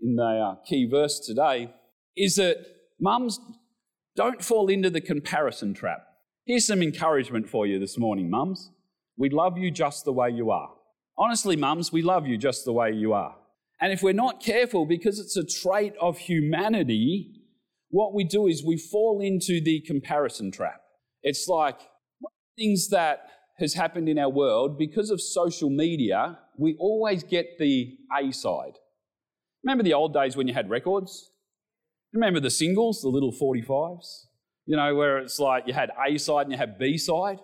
in 0.00 0.16
the 0.16 0.22
uh, 0.24 0.64
key 0.66 0.88
verse 0.88 1.18
today 1.20 1.72
is 2.16 2.36
that 2.36 2.58
mums 3.00 3.40
don't 4.16 4.42
fall 4.42 4.68
into 4.68 4.90
the 4.90 5.00
comparison 5.00 5.74
trap. 5.74 6.04
Here's 6.44 6.66
some 6.66 6.82
encouragement 6.82 7.48
for 7.48 7.66
you 7.66 7.78
this 7.78 7.98
morning, 7.98 8.28
mums. 8.30 8.70
We 9.16 9.30
love 9.30 9.58
you 9.58 9.70
just 9.70 10.04
the 10.04 10.12
way 10.12 10.30
you 10.30 10.50
are. 10.50 10.70
Honestly, 11.16 11.56
mums, 11.56 11.92
we 11.92 12.02
love 12.02 12.26
you 12.26 12.36
just 12.36 12.64
the 12.64 12.72
way 12.72 12.92
you 12.92 13.12
are. 13.12 13.36
And 13.80 13.92
if 13.92 14.02
we're 14.02 14.12
not 14.12 14.42
careful, 14.42 14.86
because 14.86 15.18
it's 15.20 15.36
a 15.36 15.44
trait 15.44 15.94
of 16.00 16.18
humanity, 16.18 17.32
what 17.90 18.14
we 18.14 18.24
do 18.24 18.46
is 18.46 18.64
we 18.64 18.76
fall 18.76 19.20
into 19.22 19.60
the 19.60 19.80
comparison 19.80 20.50
trap. 20.50 20.80
It's 21.22 21.46
like 21.48 21.78
things 22.56 22.88
that 22.88 23.20
has 23.58 23.74
happened 23.74 24.08
in 24.08 24.18
our 24.18 24.28
world 24.28 24.78
because 24.78 25.10
of 25.10 25.20
social 25.20 25.70
media, 25.70 26.38
we 26.56 26.76
always 26.78 27.22
get 27.22 27.58
the 27.58 27.96
A 28.16 28.32
side. 28.32 28.78
Remember 29.64 29.84
the 29.84 29.94
old 29.94 30.12
days 30.12 30.36
when 30.36 30.48
you 30.48 30.54
had 30.54 30.70
records? 30.70 31.30
Remember 32.12 32.40
the 32.40 32.50
singles, 32.50 33.00
the 33.02 33.08
little 33.08 33.32
45s? 33.32 34.26
You 34.66 34.76
know, 34.76 34.94
where 34.94 35.18
it's 35.18 35.38
like 35.38 35.64
you 35.66 35.72
had 35.72 35.90
A 36.06 36.18
side 36.18 36.42
and 36.42 36.52
you 36.52 36.58
had 36.58 36.78
B 36.78 36.98
side, 36.98 37.38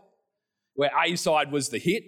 where 0.75 0.91
A 1.05 1.17
side 1.17 1.51
was 1.51 1.69
the 1.69 1.79
hit 1.79 2.03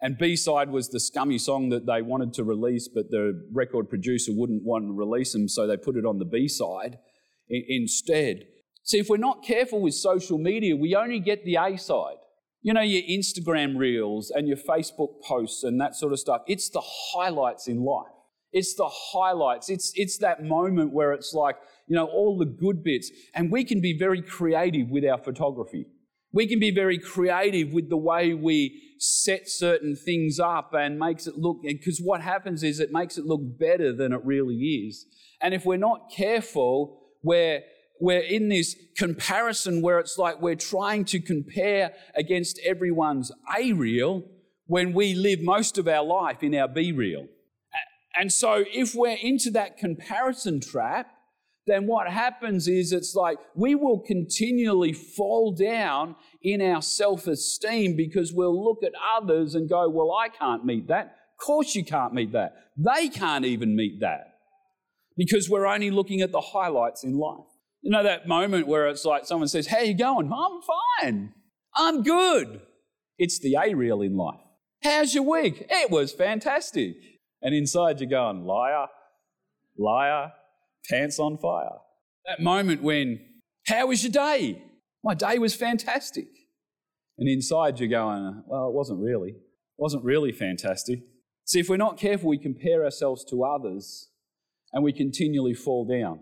and 0.00 0.16
B 0.16 0.36
side 0.36 0.70
was 0.70 0.88
the 0.88 1.00
scummy 1.00 1.38
song 1.38 1.70
that 1.70 1.86
they 1.86 2.02
wanted 2.02 2.32
to 2.34 2.44
release, 2.44 2.88
but 2.88 3.10
the 3.10 3.44
record 3.52 3.88
producer 3.88 4.32
wouldn't 4.34 4.62
want 4.64 4.86
to 4.86 4.92
release 4.92 5.32
them, 5.32 5.48
so 5.48 5.66
they 5.66 5.76
put 5.76 5.96
it 5.96 6.04
on 6.04 6.18
the 6.18 6.24
B 6.24 6.46
side 6.48 6.98
instead. 7.48 8.44
See, 8.84 8.98
if 8.98 9.08
we're 9.08 9.16
not 9.16 9.44
careful 9.44 9.80
with 9.80 9.94
social 9.94 10.38
media, 10.38 10.76
we 10.76 10.94
only 10.94 11.20
get 11.20 11.44
the 11.44 11.56
A 11.56 11.76
side. 11.76 12.16
You 12.62 12.72
know, 12.74 12.80
your 12.80 13.02
Instagram 13.02 13.76
reels 13.76 14.30
and 14.30 14.48
your 14.48 14.56
Facebook 14.56 15.20
posts 15.22 15.62
and 15.62 15.80
that 15.80 15.94
sort 15.94 16.12
of 16.12 16.18
stuff. 16.18 16.42
It's 16.46 16.70
the 16.70 16.82
highlights 16.82 17.68
in 17.68 17.84
life. 17.84 18.12
It's 18.52 18.74
the 18.74 18.88
highlights. 18.88 19.68
It's, 19.68 19.92
it's 19.94 20.18
that 20.18 20.42
moment 20.42 20.92
where 20.92 21.12
it's 21.12 21.32
like, 21.34 21.56
you 21.86 21.94
know, 21.96 22.06
all 22.06 22.38
the 22.38 22.46
good 22.46 22.82
bits. 22.82 23.10
And 23.34 23.52
we 23.52 23.64
can 23.64 23.80
be 23.80 23.96
very 23.98 24.22
creative 24.22 24.88
with 24.88 25.04
our 25.04 25.18
photography. 25.18 25.86
We 26.32 26.46
can 26.46 26.58
be 26.58 26.70
very 26.70 26.98
creative 26.98 27.72
with 27.72 27.88
the 27.88 27.96
way 27.96 28.34
we 28.34 28.82
set 28.98 29.48
certain 29.48 29.96
things 29.96 30.38
up 30.38 30.74
and 30.74 30.98
makes 30.98 31.26
it 31.26 31.38
look, 31.38 31.62
because 31.62 32.00
what 32.00 32.20
happens 32.20 32.62
is 32.62 32.80
it 32.80 32.92
makes 32.92 33.16
it 33.16 33.24
look 33.24 33.40
better 33.58 33.92
than 33.92 34.12
it 34.12 34.20
really 34.24 34.56
is. 34.56 35.06
And 35.40 35.54
if 35.54 35.64
we're 35.64 35.76
not 35.76 36.10
careful, 36.14 37.00
we're, 37.22 37.62
we're 38.00 38.20
in 38.20 38.48
this 38.48 38.76
comparison 38.96 39.82
where 39.82 39.98
it's 39.98 40.18
like 40.18 40.40
we're 40.40 40.56
trying 40.56 41.04
to 41.06 41.20
compare 41.20 41.92
against 42.14 42.60
everyone's 42.64 43.32
A 43.56 43.72
reel 43.72 44.24
when 44.66 44.92
we 44.92 45.14
live 45.14 45.40
most 45.40 45.78
of 45.78 45.88
our 45.88 46.04
life 46.04 46.42
in 46.42 46.54
our 46.54 46.68
B 46.68 46.92
reel. 46.92 47.26
And 48.18 48.32
so, 48.32 48.64
if 48.72 48.94
we're 48.94 49.16
into 49.22 49.50
that 49.52 49.78
comparison 49.78 50.60
trap, 50.60 51.12
then 51.68 51.86
what 51.86 52.08
happens 52.08 52.66
is 52.68 52.92
it's 52.92 53.14
like 53.14 53.38
we 53.54 53.74
will 53.74 54.00
continually 54.00 54.92
fall 54.92 55.52
down 55.52 56.16
in 56.42 56.60
our 56.62 56.82
self 56.82 57.26
esteem 57.26 57.96
because 57.96 58.32
we'll 58.32 58.64
look 58.64 58.82
at 58.82 58.92
others 59.16 59.54
and 59.54 59.68
go, 59.68 59.88
Well, 59.88 60.12
I 60.12 60.28
can't 60.28 60.64
meet 60.64 60.88
that. 60.88 61.06
Of 61.06 61.46
course, 61.46 61.74
you 61.74 61.84
can't 61.84 62.14
meet 62.14 62.32
that. 62.32 62.54
They 62.76 63.08
can't 63.08 63.44
even 63.44 63.76
meet 63.76 64.00
that 64.00 64.38
because 65.16 65.48
we're 65.48 65.66
only 65.66 65.90
looking 65.90 66.20
at 66.22 66.32
the 66.32 66.40
highlights 66.40 67.04
in 67.04 67.16
life. 67.18 67.46
You 67.82 67.92
know, 67.92 68.02
that 68.02 68.26
moment 68.26 68.66
where 68.66 68.88
it's 68.88 69.04
like 69.04 69.26
someone 69.26 69.48
says, 69.48 69.66
How 69.66 69.80
you 69.80 69.94
going? 69.94 70.32
I'm 70.32 70.60
fine. 71.02 71.34
I'm 71.74 72.02
good. 72.02 72.62
It's 73.18 73.38
the 73.38 73.56
A 73.60 73.74
reel 73.74 74.02
in 74.02 74.16
life. 74.16 74.40
How's 74.82 75.14
your 75.14 75.24
week? 75.24 75.66
It 75.68 75.90
was 75.90 76.12
fantastic. 76.12 76.96
And 77.42 77.54
inside 77.54 78.00
you're 78.00 78.10
going, 78.10 78.44
liar, 78.44 78.86
liar, 79.76 80.32
pants 80.88 81.18
on 81.18 81.38
fire. 81.38 81.78
That 82.26 82.40
moment 82.40 82.82
when, 82.82 83.20
how 83.66 83.86
was 83.86 84.02
your 84.02 84.12
day? 84.12 84.62
My 85.04 85.14
day 85.14 85.38
was 85.38 85.54
fantastic. 85.54 86.28
And 87.18 87.28
inside 87.28 87.80
you're 87.80 87.88
going, 87.88 88.42
well, 88.46 88.68
it 88.68 88.74
wasn't 88.74 89.00
really. 89.00 89.30
It 89.30 89.36
wasn't 89.78 90.04
really 90.04 90.32
fantastic. 90.32 91.00
See, 91.44 91.60
if 91.60 91.68
we're 91.68 91.76
not 91.76 91.96
careful, 91.96 92.28
we 92.28 92.38
compare 92.38 92.84
ourselves 92.84 93.24
to 93.30 93.44
others 93.44 94.10
and 94.72 94.84
we 94.84 94.92
continually 94.92 95.54
fall 95.54 95.86
down. 95.86 96.20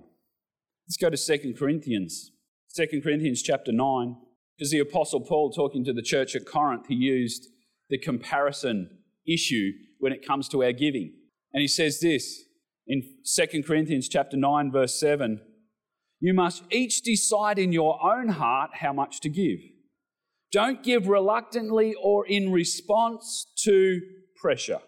Let's 0.86 0.96
go 0.96 1.10
to 1.10 1.16
2 1.16 1.54
Corinthians. 1.58 2.30
2 2.76 3.00
Corinthians 3.02 3.42
chapter 3.42 3.72
9. 3.72 4.16
Because 4.56 4.70
the 4.70 4.78
Apostle 4.78 5.20
Paul, 5.20 5.50
talking 5.50 5.84
to 5.84 5.92
the 5.92 6.02
church 6.02 6.34
at 6.34 6.46
Corinth, 6.46 6.86
he 6.88 6.94
used 6.94 7.48
the 7.90 7.98
comparison 7.98 8.98
issue 9.26 9.72
when 9.98 10.12
it 10.12 10.26
comes 10.26 10.48
to 10.48 10.62
our 10.62 10.72
giving. 10.72 11.12
And 11.52 11.60
he 11.60 11.68
says 11.68 12.00
this 12.00 12.44
in 12.86 13.02
2 13.24 13.62
Corinthians 13.62 14.08
chapter 14.08 14.36
9 14.36 14.70
verse 14.70 14.98
7, 14.98 15.40
you 16.20 16.32
must 16.32 16.62
each 16.70 17.02
decide 17.02 17.58
in 17.58 17.72
your 17.72 17.98
own 18.04 18.28
heart 18.28 18.70
how 18.74 18.92
much 18.92 19.20
to 19.20 19.28
give. 19.28 19.58
Don't 20.52 20.82
give 20.82 21.08
reluctantly 21.08 21.94
or 22.00 22.26
in 22.26 22.52
response 22.52 23.46
to 23.64 24.00
pressure. 24.40 24.80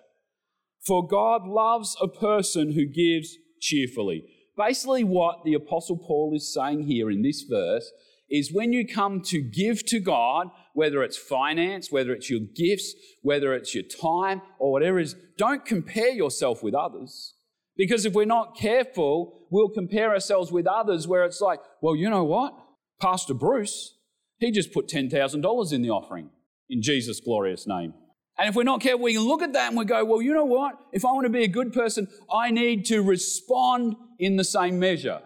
For 0.87 1.07
God 1.07 1.47
loves 1.47 1.97
a 2.01 2.09
person 2.09 2.73
who 2.73 2.87
gives 2.87 3.37
cheerfully. 3.61 4.25
Basically, 4.57 5.05
what 5.05 5.45
the 5.45 5.55
Apostle 5.55 5.99
Paul 5.99 6.33
is 6.35 6.53
saying 6.53 6.85
here 6.85 7.11
in 7.11 7.23
this 7.23 7.43
verse 7.43 7.91
is 8.31 8.53
when 8.53 8.73
you 8.73 8.87
come 8.87 9.21
to 9.23 9.41
give 9.41 9.85
to 9.87 10.01
God, 10.01 10.49
whether 10.75 11.03
it's 11.03 11.17
finance, 11.17 11.91
whether 11.91 12.13
it's 12.13 12.31
your 12.31 12.41
gifts, 12.55 12.95
whether 13.23 13.55
it's 13.55 13.75
your 13.75 13.85
time, 13.85 14.43
or 14.59 14.73
whatever 14.73 14.99
it 14.99 15.05
is, 15.05 15.17
don't 15.37 15.65
compare 15.65 16.11
yourself 16.11 16.63
with 16.63 16.75
others. 16.75 17.35
Because 17.79 18.05
if 18.05 18.13
we're 18.13 18.27
not 18.27 18.57
careful, 18.57 19.47
we'll 19.51 19.71
compare 19.71 20.11
ourselves 20.11 20.53
with 20.53 20.67
others 20.67 21.07
where 21.07 21.25
it's 21.25 21.41
like, 21.41 21.61
well, 21.81 21.97
you 21.97 22.11
know 22.11 22.25
what? 22.25 22.53
Pastor 23.01 23.33
Bruce, 23.33 23.95
he 24.39 24.51
just 24.51 24.75
put 24.75 24.89
$10,000 24.89 25.73
in 25.73 25.83
the 25.83 25.91
offering 25.91 26.31
in 26.69 26.83
Jesus' 26.83 27.21
glorious 27.21 27.67
name. 27.67 27.95
And 28.37 28.49
if 28.49 28.55
we're 28.55 28.65
not 28.65 28.81
careful, 28.81 29.05
we 29.05 29.15
can 29.15 29.23
look 29.23 29.43
at 29.43 29.53
that 29.53 29.69
and 29.69 29.77
we 29.77 29.85
go, 29.85 30.05
well, 30.05 30.21
you 30.21 30.35
know 30.35 30.45
what? 30.45 30.75
If 30.93 31.05
I 31.05 31.13
want 31.13 31.25
to 31.27 31.31
be 31.31 31.45
a 31.45 31.49
good 31.49 31.73
person, 31.73 32.09
I 32.33 32.51
need 32.51 32.85
to 32.87 33.01
respond 33.01 33.97
in 34.19 34.37
the 34.37 34.45
same 34.45 34.79
measure. 34.79 35.21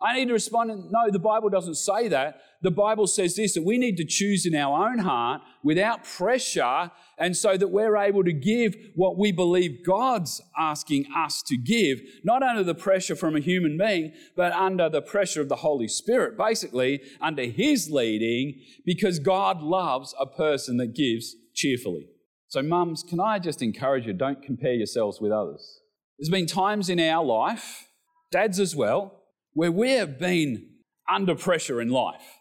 I 0.00 0.14
need 0.14 0.26
to 0.26 0.32
respond, 0.32 0.70
no, 0.90 1.10
the 1.10 1.18
Bible 1.18 1.48
doesn't 1.48 1.74
say 1.74 2.08
that. 2.08 2.40
The 2.62 2.70
Bible 2.70 3.06
says 3.06 3.36
this 3.36 3.54
that 3.54 3.64
we 3.64 3.78
need 3.78 3.96
to 3.96 4.04
choose 4.04 4.46
in 4.46 4.54
our 4.54 4.88
own 4.88 4.98
heart 4.98 5.42
without 5.64 6.04
pressure, 6.04 6.90
and 7.18 7.36
so 7.36 7.56
that 7.56 7.68
we're 7.68 7.96
able 7.96 8.22
to 8.24 8.32
give 8.32 8.76
what 8.94 9.18
we 9.18 9.32
believe 9.32 9.84
God's 9.84 10.40
asking 10.56 11.06
us 11.16 11.42
to 11.48 11.56
give, 11.56 12.00
not 12.24 12.42
under 12.42 12.62
the 12.62 12.74
pressure 12.74 13.16
from 13.16 13.36
a 13.36 13.40
human 13.40 13.76
being, 13.76 14.12
but 14.36 14.52
under 14.52 14.88
the 14.88 15.02
pressure 15.02 15.40
of 15.40 15.48
the 15.48 15.56
Holy 15.56 15.88
Spirit, 15.88 16.38
basically 16.38 17.00
under 17.20 17.44
His 17.44 17.90
leading, 17.90 18.60
because 18.84 19.18
God 19.18 19.62
loves 19.62 20.14
a 20.18 20.26
person 20.26 20.76
that 20.76 20.94
gives 20.94 21.34
cheerfully. 21.54 22.06
So, 22.48 22.62
mums, 22.62 23.02
can 23.02 23.20
I 23.20 23.38
just 23.40 23.62
encourage 23.62 24.06
you 24.06 24.12
don't 24.12 24.42
compare 24.42 24.74
yourselves 24.74 25.20
with 25.20 25.32
others? 25.32 25.80
There's 26.18 26.30
been 26.30 26.46
times 26.46 26.88
in 26.88 26.98
our 26.98 27.24
life, 27.24 27.88
dads 28.32 28.58
as 28.58 28.74
well, 28.74 29.17
where 29.52 29.72
we 29.72 29.92
have 29.92 30.18
been 30.18 30.68
under 31.08 31.34
pressure 31.34 31.80
in 31.80 31.88
life. 31.88 32.38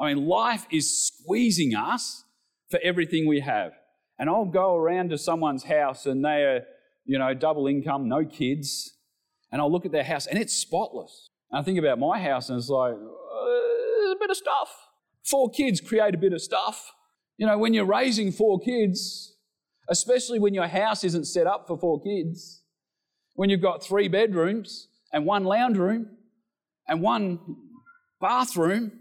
I 0.00 0.12
mean, 0.12 0.26
life 0.26 0.66
is 0.70 1.06
squeezing 1.06 1.74
us 1.74 2.24
for 2.70 2.78
everything 2.82 3.26
we 3.26 3.40
have. 3.40 3.72
And 4.18 4.28
I'll 4.28 4.44
go 4.44 4.76
around 4.76 5.10
to 5.10 5.18
someone's 5.18 5.64
house 5.64 6.06
and 6.06 6.24
they 6.24 6.42
are, 6.44 6.60
you 7.04 7.18
know, 7.18 7.34
double 7.34 7.66
income, 7.66 8.08
no 8.08 8.24
kids, 8.24 8.96
and 9.50 9.60
I'll 9.60 9.70
look 9.70 9.86
at 9.86 9.92
their 9.92 10.04
house 10.04 10.26
and 10.26 10.38
it's 10.38 10.52
spotless. 10.52 11.30
And 11.50 11.60
I 11.60 11.64
think 11.64 11.78
about 11.78 11.98
my 11.98 12.18
house 12.18 12.48
and 12.48 12.58
it's 12.58 12.68
like, 12.68 12.94
uh, 12.94 12.96
a 12.96 14.16
bit 14.18 14.30
of 14.30 14.36
stuff. 14.36 14.68
Four 15.24 15.50
kids 15.50 15.80
create 15.80 16.14
a 16.14 16.18
bit 16.18 16.32
of 16.32 16.40
stuff. 16.40 16.92
You 17.36 17.46
know, 17.46 17.58
when 17.58 17.74
you're 17.74 17.84
raising 17.84 18.32
four 18.32 18.58
kids, 18.58 19.36
especially 19.88 20.38
when 20.38 20.54
your 20.54 20.66
house 20.66 21.04
isn't 21.04 21.26
set 21.26 21.46
up 21.46 21.66
for 21.66 21.78
four 21.78 22.00
kids, 22.02 22.62
when 23.34 23.50
you've 23.50 23.62
got 23.62 23.82
three 23.82 24.08
bedrooms 24.08 24.88
and 25.12 25.24
one 25.24 25.44
lounge 25.44 25.76
room, 25.76 26.17
and 26.88 27.02
one 27.02 27.38
bathroom, 28.20 28.92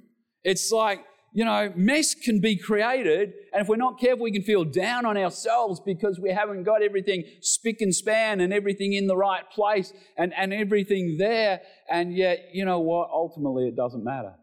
it's 0.43 0.71
like, 0.71 1.03
you 1.33 1.45
know, 1.45 1.71
mess 1.75 2.15
can 2.15 2.39
be 2.39 2.57
created. 2.57 3.33
And 3.53 3.61
if 3.61 3.67
we're 3.67 3.75
not 3.75 3.99
careful, 3.99 4.23
we 4.23 4.31
can 4.31 4.43
feel 4.43 4.63
down 4.63 5.05
on 5.05 5.17
ourselves 5.17 5.79
because 5.79 6.19
we 6.19 6.31
haven't 6.31 6.63
got 6.63 6.81
everything 6.81 7.23
spick 7.41 7.77
and 7.81 7.93
span 7.93 8.41
and 8.41 8.51
everything 8.51 8.93
in 8.93 9.07
the 9.07 9.15
right 9.15 9.49
place 9.51 9.93
and, 10.17 10.33
and 10.35 10.53
everything 10.53 11.17
there. 11.19 11.61
And 11.89 12.15
yet, 12.15 12.49
you 12.53 12.65
know 12.65 12.79
what? 12.79 13.09
Ultimately, 13.11 13.67
it 13.67 13.75
doesn't 13.75 14.03
matter. 14.03 14.33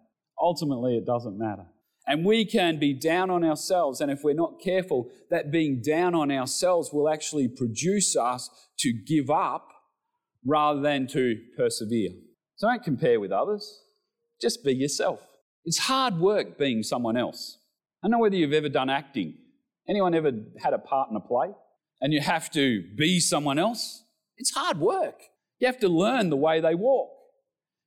Ultimately, 0.40 0.96
it 0.96 1.06
doesn't 1.06 1.38
matter. 1.38 1.66
And 2.06 2.24
we 2.24 2.44
can 2.44 2.78
be 2.78 2.92
down 2.92 3.30
on 3.30 3.44
ourselves. 3.44 4.00
And 4.00 4.10
if 4.10 4.22
we're 4.22 4.34
not 4.34 4.60
careful, 4.62 5.10
that 5.30 5.50
being 5.50 5.80
down 5.80 6.14
on 6.14 6.30
ourselves 6.30 6.92
will 6.92 7.08
actually 7.08 7.48
produce 7.48 8.14
us 8.14 8.50
to 8.80 8.92
give 8.92 9.30
up 9.30 9.68
rather 10.44 10.80
than 10.80 11.06
to 11.08 11.36
persevere. 11.56 12.10
Don't 12.64 12.83
compare 12.83 13.21
with 13.21 13.30
others, 13.30 13.83
just 14.40 14.64
be 14.64 14.75
yourself. 14.75 15.21
It's 15.66 15.76
hard 15.76 16.18
work 16.18 16.56
being 16.56 16.83
someone 16.83 17.14
else. 17.14 17.59
I 18.02 18.06
don't 18.06 18.12
know 18.12 18.21
whether 18.21 18.37
you've 18.37 18.54
ever 18.54 18.71
done 18.71 18.88
acting. 18.88 19.35
Anyone 19.87 20.14
ever 20.14 20.33
had 20.62 20.73
a 20.73 20.78
part 20.78 21.11
in 21.11 21.16
a 21.16 21.21
play? 21.21 21.49
And 22.00 22.11
you 22.11 22.23
have 22.23 22.50
to 22.52 22.83
be 22.97 23.21
someone 23.21 23.59
else? 23.59 24.04
It's 24.38 24.54
hard 24.54 24.78
work. 24.78 25.21
You 25.59 25.66
have 25.66 25.78
to 25.80 25.90
learn 25.90 26.30
the 26.30 26.38
way 26.38 26.62
they 26.62 26.75
walk. 26.75 27.11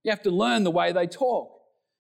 You 0.04 0.12
have 0.12 0.22
to 0.22 0.30
learn 0.30 0.64
the 0.64 0.70
way 0.70 0.92
they 0.92 1.08
talk. 1.08 1.50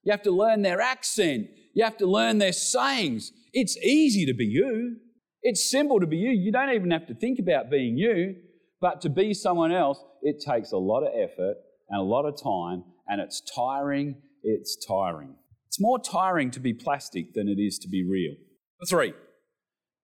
You 0.03 0.11
have 0.11 0.21
to 0.21 0.31
learn 0.31 0.61
their 0.61 0.79
accent. 0.79 1.47
You 1.73 1.83
have 1.83 1.97
to 1.97 2.05
learn 2.05 2.37
their 2.37 2.53
sayings. 2.53 3.31
It's 3.53 3.75
easy 3.77 4.27
to 4.27 4.35
be 4.35 4.45
you. 4.45 4.97
It's 5.41 5.71
simple 5.71 5.99
to 5.99 6.05
be 6.05 6.17
you. 6.17 6.29
You 6.29 6.51
don't 6.51 6.75
even 6.75 6.91
have 6.91 7.07
to 7.07 7.15
think 7.15 7.39
about 7.39 7.71
being 7.71 7.97
you. 7.97 8.35
But 8.79 9.01
to 9.01 9.09
be 9.09 9.33
someone 9.33 9.71
else, 9.71 9.99
it 10.21 10.43
takes 10.47 10.73
a 10.73 10.77
lot 10.77 11.01
of 11.01 11.11
effort 11.19 11.57
and 11.89 11.99
a 11.99 12.03
lot 12.03 12.25
of 12.25 12.41
time, 12.41 12.83
and 13.07 13.21
it's 13.21 13.41
tiring. 13.55 14.21
It's 14.43 14.77
tiring. 14.87 15.35
It's 15.67 15.79
more 15.79 15.99
tiring 15.99 16.51
to 16.51 16.59
be 16.59 16.73
plastic 16.73 17.33
than 17.33 17.47
it 17.47 17.61
is 17.61 17.77
to 17.79 17.89
be 17.89 18.03
real. 18.07 18.35
Three, 18.89 19.13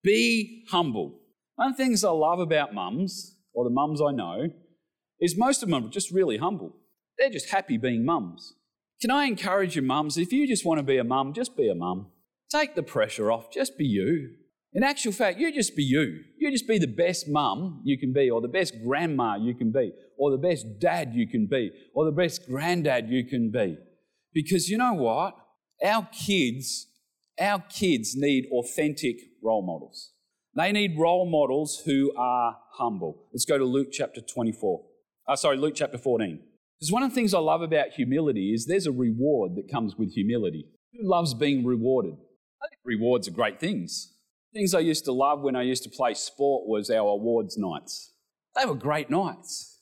be 0.02 0.64
humble. 0.70 1.20
One 1.56 1.70
of 1.70 1.76
the 1.76 1.82
things 1.82 2.04
I 2.04 2.10
love 2.10 2.40
about 2.40 2.74
mums, 2.74 3.36
or 3.54 3.64
the 3.64 3.70
mums 3.70 4.00
I 4.00 4.12
know, 4.12 4.48
is 5.20 5.38
most 5.38 5.62
of 5.62 5.68
them 5.68 5.86
are 5.86 5.88
just 5.88 6.10
really 6.10 6.36
humble. 6.36 6.74
They're 7.18 7.30
just 7.30 7.50
happy 7.50 7.78
being 7.78 8.04
mums. 8.04 8.54
Can 9.00 9.10
I 9.10 9.24
encourage 9.24 9.76
you, 9.76 9.82
mums, 9.82 10.18
if 10.18 10.32
you 10.32 10.46
just 10.46 10.64
want 10.64 10.78
to 10.78 10.82
be 10.82 10.98
a 10.98 11.04
mum, 11.04 11.32
just 11.32 11.56
be 11.56 11.68
a 11.68 11.74
mum. 11.74 12.08
Take 12.50 12.74
the 12.74 12.82
pressure 12.82 13.30
off, 13.30 13.52
just 13.52 13.78
be 13.78 13.84
you. 13.84 14.30
In 14.72 14.82
actual 14.82 15.12
fact, 15.12 15.38
you 15.38 15.52
just 15.52 15.76
be 15.76 15.84
you. 15.84 16.20
You 16.44 16.50
just 16.50 16.68
be 16.68 16.76
the 16.76 16.86
best 16.86 17.26
mum 17.26 17.80
you 17.84 17.96
can 17.96 18.12
be, 18.12 18.28
or 18.28 18.42
the 18.42 18.48
best 18.48 18.74
grandma 18.84 19.36
you 19.36 19.54
can 19.54 19.72
be, 19.72 19.92
or 20.18 20.30
the 20.30 20.36
best 20.36 20.78
dad 20.78 21.14
you 21.14 21.26
can 21.26 21.46
be, 21.46 21.70
or 21.94 22.04
the 22.04 22.12
best 22.12 22.46
granddad 22.46 23.08
you 23.08 23.24
can 23.24 23.50
be. 23.50 23.78
Because 24.34 24.68
you 24.68 24.76
know 24.76 24.92
what? 24.92 25.34
Our 25.82 26.06
kids, 26.12 26.86
our 27.40 27.60
kids 27.60 28.14
need 28.14 28.44
authentic 28.52 29.16
role 29.42 29.64
models. 29.64 30.10
They 30.54 30.70
need 30.70 30.98
role 30.98 31.24
models 31.24 31.82
who 31.86 32.12
are 32.14 32.58
humble. 32.74 33.24
Let's 33.32 33.46
go 33.46 33.56
to 33.56 33.64
Luke 33.64 33.88
chapter 33.90 34.20
24. 34.20 34.82
Uh, 35.26 35.36
sorry, 35.36 35.56
Luke 35.56 35.74
chapter 35.74 35.96
14. 35.96 36.40
Because 36.78 36.92
one 36.92 37.02
of 37.02 37.08
the 37.08 37.14
things 37.14 37.32
I 37.32 37.38
love 37.38 37.62
about 37.62 37.92
humility 37.92 38.52
is 38.52 38.66
there's 38.66 38.86
a 38.86 38.92
reward 38.92 39.54
that 39.54 39.72
comes 39.72 39.96
with 39.96 40.12
humility. 40.12 40.66
Who 40.92 41.08
loves 41.08 41.32
being 41.32 41.64
rewarded? 41.64 42.16
I 42.62 42.68
think 42.68 42.80
rewards 42.84 43.28
are 43.28 43.30
great 43.30 43.58
things. 43.58 44.13
Things 44.54 44.72
I 44.72 44.80
used 44.80 45.04
to 45.06 45.12
love 45.12 45.42
when 45.42 45.56
I 45.56 45.62
used 45.62 45.82
to 45.82 45.90
play 45.90 46.14
sport 46.14 46.68
was 46.68 46.88
our 46.88 47.08
awards 47.08 47.58
nights. 47.58 48.12
They 48.56 48.64
were 48.64 48.76
great 48.76 49.10
nights. 49.10 49.80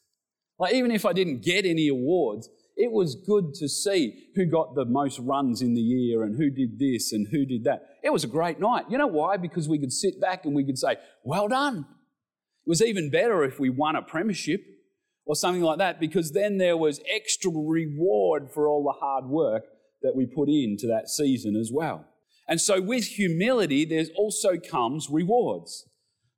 Like, 0.59 0.73
even 0.73 0.91
if 0.91 1.05
I 1.05 1.13
didn't 1.13 1.43
get 1.43 1.67
any 1.67 1.89
awards, 1.89 2.49
it 2.75 2.91
was 2.91 3.15
good 3.15 3.53
to 3.55 3.69
see 3.69 4.31
who 4.35 4.47
got 4.47 4.75
the 4.75 4.87
most 4.87 5.19
runs 5.19 5.61
in 5.61 5.75
the 5.75 5.81
year 5.81 6.23
and 6.23 6.37
who 6.37 6.49
did 6.49 6.79
this 6.79 7.13
and 7.13 7.29
who 7.31 7.45
did 7.45 7.65
that. 7.65 7.83
It 8.03 8.11
was 8.11 8.25
a 8.25 8.29
great 8.29 8.61
night. 8.61 8.87
You 8.89 8.97
know 8.97 9.07
why? 9.07 9.37
Because 9.37 9.69
we 9.69 9.79
could 9.79 9.93
sit 9.93 10.19
back 10.19 10.47
and 10.47 10.55
we 10.55 10.65
could 10.65 10.79
say, 10.79 10.97
Well 11.23 11.49
done. 11.49 11.85
It 12.65 12.69
was 12.69 12.81
even 12.81 13.11
better 13.11 13.45
if 13.45 13.61
we 13.61 13.69
won 13.69 13.95
a 13.95 14.03
premiership 14.03 14.63
or 15.27 15.37
something 15.37 15.63
like 15.63 15.79
that, 15.79 16.01
because 16.01 16.33
then 16.33 16.57
there 16.57 16.79
was 16.79 17.01
extra 17.15 17.51
reward 17.51 18.51
for 18.53 18.69
all 18.69 18.85
the 18.85 18.99
hard 18.99 19.27
work 19.27 19.65
that 20.03 20.17
we 20.17 20.25
put 20.25 20.49
into 20.49 20.87
that 20.87 21.09
season 21.09 21.57
as 21.57 21.71
well. 21.73 22.07
And 22.53 22.61
so 22.61 22.83
with 22.83 23.05
humility, 23.05 23.87
there 23.87 24.05
also 24.15 24.59
comes 24.59 25.09
rewards. 25.09 25.89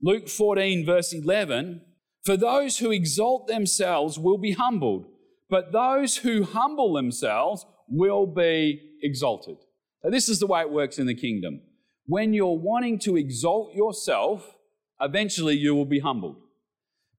Luke 0.00 0.28
14, 0.28 0.86
verse 0.86 1.12
11 1.12 1.80
For 2.24 2.36
those 2.36 2.78
who 2.78 2.92
exalt 2.92 3.48
themselves 3.48 4.16
will 4.16 4.38
be 4.38 4.52
humbled, 4.52 5.06
but 5.50 5.72
those 5.72 6.18
who 6.18 6.44
humble 6.44 6.92
themselves 6.92 7.66
will 7.88 8.28
be 8.28 8.80
exalted. 9.02 9.56
Now, 10.04 10.10
this 10.10 10.28
is 10.28 10.38
the 10.38 10.46
way 10.46 10.60
it 10.60 10.70
works 10.70 11.00
in 11.00 11.08
the 11.08 11.16
kingdom. 11.16 11.62
When 12.06 12.32
you're 12.32 12.60
wanting 12.60 13.00
to 13.00 13.16
exalt 13.16 13.74
yourself, 13.74 14.54
eventually 15.00 15.56
you 15.56 15.74
will 15.74 15.84
be 15.84 15.98
humbled. 15.98 16.36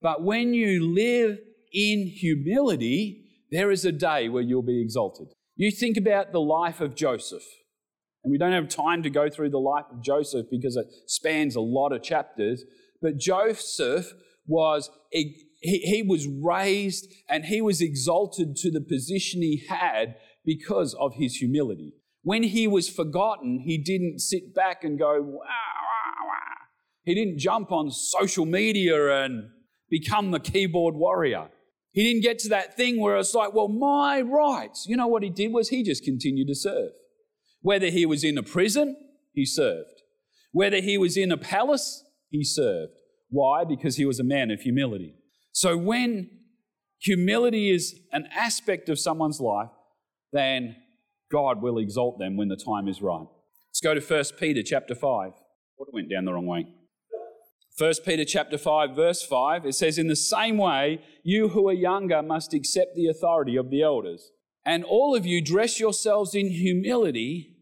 But 0.01 0.23
when 0.23 0.53
you 0.53 0.95
live 0.95 1.39
in 1.73 2.08
humility, 2.08 3.25
there 3.51 3.71
is 3.71 3.84
a 3.84 3.91
day 3.91 4.29
where 4.29 4.41
you'll 4.41 4.62
be 4.62 4.81
exalted. 4.81 5.27
You 5.58 5.69
think 5.69 5.97
about 5.97 6.31
the 6.31 6.39
life 6.39 6.79
of 6.79 6.95
Joseph. 6.95 7.43
And 8.25 8.31
we 8.31 8.39
don't 8.39 8.53
have 8.53 8.67
time 8.67 9.03
to 9.03 9.09
go 9.11 9.29
through 9.29 9.51
the 9.51 9.59
life 9.59 9.85
of 9.91 10.01
Joseph 10.01 10.47
because 10.49 10.75
it 10.75 10.88
spans 11.05 11.55
a 11.55 11.61
lot 11.61 11.91
of 11.91 12.01
chapters. 12.01 12.63
But 12.99 13.17
Joseph 13.19 14.13
was, 14.47 14.89
he, 15.11 15.45
he 15.59 16.03
was 16.05 16.27
raised 16.27 17.07
and 17.29 17.45
he 17.45 17.61
was 17.61 17.81
exalted 17.81 18.55
to 18.55 18.71
the 18.71 18.81
position 18.81 19.43
he 19.43 19.63
had 19.69 20.15
because 20.43 20.95
of 20.95 21.13
his 21.13 21.35
humility. 21.35 21.93
When 22.23 22.41
he 22.41 22.65
was 22.65 22.89
forgotten, 22.89 23.59
he 23.63 23.77
didn't 23.77 24.17
sit 24.21 24.55
back 24.55 24.83
and 24.83 24.97
go, 24.97 25.21
wow, 25.21 25.43
wow, 25.43 26.25
wow. 26.25 26.65
He 27.03 27.13
didn't 27.13 27.38
jump 27.38 27.71
on 27.71 27.91
social 27.91 28.47
media 28.47 29.23
and 29.23 29.49
become 29.88 30.31
the 30.31 30.39
keyboard 30.39 30.95
warrior. 30.95 31.49
He 31.91 32.01
didn't 32.03 32.23
get 32.23 32.39
to 32.39 32.49
that 32.49 32.75
thing 32.75 32.99
where 32.99 33.17
it's 33.17 33.35
like, 33.35 33.53
well, 33.53 33.67
my 33.67 34.21
rights. 34.21 34.88
You 34.88 34.97
know 34.97 35.05
what 35.05 35.21
he 35.21 35.29
did 35.29 35.53
was 35.53 35.69
he 35.69 35.83
just 35.83 36.03
continued 36.03 36.47
to 36.47 36.55
serve. 36.55 36.89
Whether 37.65 37.89
he 37.89 38.06
was 38.06 38.23
in 38.23 38.38
a 38.38 38.43
prison, 38.43 38.95
he 39.34 39.43
served. 39.43 40.04
Whether 40.51 40.82
he 40.82 40.99
was 40.99 41.17
in 41.17 41.32
a 41.32 41.38
palace, 41.38 42.04
he 42.30 42.43
served. 42.43 42.93
Why? 43.30 43.63
Because 43.63 43.95
he 43.95 44.06
was 44.06 44.19
a 44.19 44.23
man 44.23 44.51
of 44.51 44.62
humility. 44.62 45.15
So 45.51 45.75
when 45.75 46.30
humility 46.99 47.71
is 47.71 47.99
an 48.12 48.28
aspect 48.32 48.88
of 48.88 48.99
someone's 48.99 49.39
life, 49.39 49.71
then 50.32 50.75
God 51.32 51.63
will 51.63 51.80
exalt 51.80 52.19
them 52.19 52.38
when 52.38 52.49
the 52.49 52.56
time 52.56 52.88
is 52.88 53.01
right. 53.01 53.25
Let's 53.69 53.82
go 53.82 53.95
to 53.95 53.99
1 53.99 54.23
Peter 54.39 54.62
chapter 54.62 54.93
5. 54.93 55.32
What 55.78 55.91
went 55.91 56.12
down 56.12 56.25
the 56.25 56.34
wrong 56.34 56.45
way? 56.45 56.67
1 57.80 57.93
Peter 58.06 58.25
chapter 58.25 58.60
5 58.60 58.95
verse 58.95 59.23
5 59.23 59.65
it 59.65 59.73
says 59.73 59.97
in 59.97 60.08
the 60.08 60.15
same 60.15 60.58
way 60.58 61.01
you 61.23 61.49
who 61.49 61.67
are 61.67 61.73
younger 61.73 62.21
must 62.21 62.54
accept 62.54 62.95
the 62.95 63.08
authority 63.08 63.58
of 63.58 63.69
the 63.69 63.82
elders 63.82 64.32
and 64.65 64.86
all 64.86 65.13
of 65.13 65.25
you 65.25 65.43
dress 65.43 65.78
yourselves 65.78 66.34
in 66.34 66.51
humility 66.51 67.55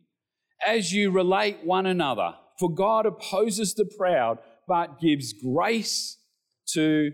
as 0.65 0.91
you 0.91 1.11
relate 1.11 1.59
one 1.63 1.85
another. 1.85 2.35
For 2.59 2.73
God 2.73 3.05
opposes 3.05 3.73
the 3.73 3.85
proud, 3.97 4.39
but 4.67 4.99
gives 4.99 5.33
grace 5.33 6.17
to 6.73 7.11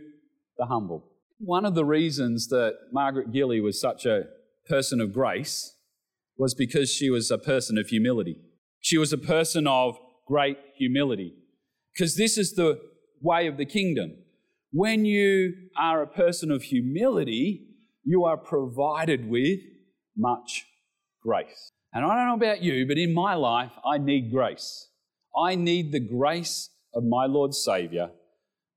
the 0.58 0.66
humble. 0.66 1.06
One 1.40 1.66
of 1.66 1.76
the 1.76 1.86
reasons 1.86 2.48
that 2.50 2.76
Margaret 2.92 3.32
Gilley 3.32 3.62
was 3.62 3.80
such 3.80 4.06
a 4.06 4.24
person 4.68 5.00
of 5.00 5.14
grace 5.14 5.76
was 6.38 6.54
because 6.54 6.92
she 6.92 7.10
was 7.10 7.32
a 7.32 7.38
person 7.38 7.78
of 7.78 7.88
humility. 7.88 8.38
She 8.82 8.98
was 8.98 9.12
a 9.14 9.18
person 9.18 9.68
of 9.68 9.98
great 10.28 10.58
humility. 10.78 11.34
Because 11.94 12.16
this 12.16 12.38
is 12.38 12.54
the 12.54 12.80
way 13.22 13.48
of 13.48 13.58
the 13.58 13.66
kingdom. 13.66 14.18
When 14.72 15.04
you 15.06 15.54
are 15.78 16.02
a 16.02 16.08
person 16.08 16.52
of 16.52 16.64
humility, 16.64 17.66
you 18.04 18.24
are 18.24 18.38
provided 18.38 19.28
with 19.30 19.60
much 20.16 20.66
grace. 21.22 21.72
And 21.94 22.06
I 22.06 22.16
don't 22.16 22.28
know 22.28 22.48
about 22.48 22.62
you, 22.62 22.86
but 22.88 22.98
in 22.98 23.14
my 23.14 23.34
life, 23.34 23.72
I 23.86 23.98
need 23.98 24.32
grace. 24.32 24.90
I 25.36 25.56
need 25.56 25.92
the 25.92 26.00
grace 26.00 26.70
of 26.94 27.04
my 27.04 27.26
Lord 27.26 27.54
Savior 27.54 28.12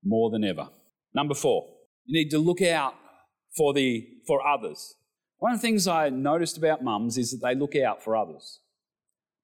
more 0.03 0.29
than 0.29 0.43
ever. 0.43 0.69
Number 1.13 1.35
four, 1.35 1.67
you 2.05 2.19
need 2.19 2.29
to 2.31 2.39
look 2.39 2.61
out 2.61 2.95
for, 3.55 3.73
the, 3.73 4.07
for 4.27 4.45
others. 4.45 4.95
One 5.37 5.51
of 5.51 5.59
the 5.59 5.67
things 5.67 5.87
I 5.87 6.09
noticed 6.09 6.57
about 6.57 6.83
mums 6.83 7.17
is 7.17 7.31
that 7.31 7.45
they 7.45 7.53
look 7.55 7.75
out 7.75 8.03
for 8.03 8.15
others, 8.15 8.61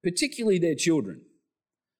particularly 0.03 0.57
their 0.57 0.75
children. 0.75 1.21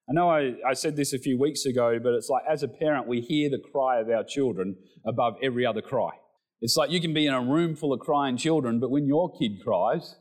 I 0.10 0.14
know 0.14 0.30
I, 0.30 0.54
I, 0.68 0.74
said 0.74 0.96
this 0.96 1.14
a 1.14 1.20
few 1.20 1.40
weeks 1.40 1.66
ago, 1.66 2.00
but 2.02 2.14
it's 2.14 2.30
like 2.30 2.42
as 2.50 2.64
a 2.64 2.68
parent, 2.68 3.08
we 3.08 3.22
hear 3.22 3.48
the 3.50 3.62
cry 3.72 4.00
of 4.00 4.10
our 4.10 4.24
children 4.24 4.76
above 5.06 5.36
every 5.44 5.68
other 5.68 5.82
cry. 5.82 6.10
It's 6.62 6.76
like 6.76 6.90
you 6.90 7.00
can 7.00 7.14
be 7.14 7.28
in 7.28 7.34
a 7.34 7.42
room 7.42 7.76
full 7.76 7.94
of 7.94 8.00
crying 8.00 8.36
children, 8.36 8.80
but 8.80 8.90
when 8.90 9.06
your 9.06 9.32
kid 9.38 9.62
cries, 9.64 10.16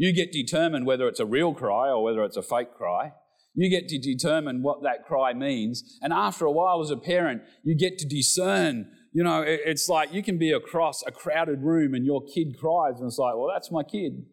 you 0.00 0.14
get 0.14 0.32
determined 0.32 0.86
whether 0.86 1.06
it's 1.08 1.20
a 1.20 1.26
real 1.26 1.52
cry 1.52 1.90
or 1.90 2.02
whether 2.02 2.24
it's 2.24 2.38
a 2.38 2.42
fake 2.42 2.72
cry. 2.74 3.12
You 3.52 3.68
get 3.68 3.86
to 3.88 3.98
determine 3.98 4.62
what 4.62 4.82
that 4.82 5.04
cry 5.04 5.34
means. 5.34 5.98
And 6.00 6.10
after 6.10 6.46
a 6.46 6.50
while, 6.50 6.80
as 6.80 6.90
a 6.90 6.96
parent, 6.96 7.42
you 7.62 7.76
get 7.76 7.98
to 7.98 8.08
discern. 8.08 8.90
You 9.12 9.22
know, 9.24 9.44
it's 9.46 9.90
like 9.90 10.14
you 10.14 10.22
can 10.22 10.38
be 10.38 10.52
across 10.52 11.02
a 11.06 11.12
crowded 11.12 11.60
room 11.60 11.92
and 11.92 12.06
your 12.06 12.22
kid 12.24 12.56
cries, 12.58 12.94
and 12.98 13.08
it's 13.08 13.18
like, 13.18 13.34
well, 13.34 13.50
that's 13.52 13.70
my 13.70 13.82
kid. 13.82 14.24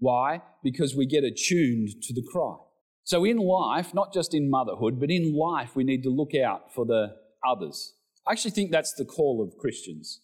Why? 0.00 0.42
Because 0.64 0.96
we 0.96 1.06
get 1.06 1.22
attuned 1.22 1.90
to 2.02 2.12
the 2.12 2.26
cry. 2.32 2.56
So 3.04 3.24
in 3.24 3.36
life, 3.36 3.94
not 3.94 4.12
just 4.12 4.34
in 4.34 4.50
motherhood, 4.50 4.98
but 4.98 5.12
in 5.12 5.32
life, 5.32 5.76
we 5.76 5.84
need 5.84 6.02
to 6.02 6.10
look 6.10 6.34
out 6.34 6.74
for 6.74 6.84
the 6.84 7.14
others. 7.46 7.94
I 8.26 8.32
actually 8.32 8.50
think 8.50 8.72
that's 8.72 8.94
the 8.94 9.04
call 9.04 9.46
of 9.46 9.56
Christians, 9.60 10.22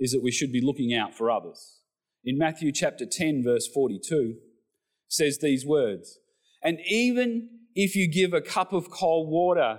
is 0.00 0.10
that 0.10 0.24
we 0.24 0.32
should 0.32 0.50
be 0.50 0.60
looking 0.60 0.92
out 0.92 1.14
for 1.14 1.30
others. 1.30 1.82
In 2.26 2.36
Matthew 2.36 2.72
chapter 2.72 3.06
10, 3.06 3.44
verse 3.44 3.68
42, 3.72 4.34
says 5.06 5.38
these 5.38 5.64
words, 5.64 6.18
And 6.60 6.80
even 6.84 7.48
if 7.76 7.94
you 7.94 8.10
give 8.10 8.32
a 8.32 8.40
cup 8.40 8.72
of 8.72 8.90
cold 8.90 9.30
water 9.30 9.78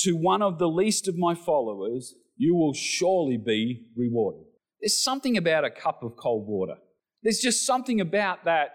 to 0.00 0.12
one 0.14 0.42
of 0.42 0.58
the 0.58 0.68
least 0.68 1.06
of 1.06 1.16
my 1.16 1.36
followers, 1.36 2.14
you 2.36 2.56
will 2.56 2.74
surely 2.74 3.36
be 3.36 3.84
rewarded. 3.96 4.42
There's 4.80 5.00
something 5.00 5.36
about 5.36 5.64
a 5.64 5.70
cup 5.70 6.02
of 6.02 6.16
cold 6.16 6.48
water. 6.48 6.74
There's 7.22 7.38
just 7.38 7.64
something 7.64 8.00
about 8.00 8.44
that 8.44 8.70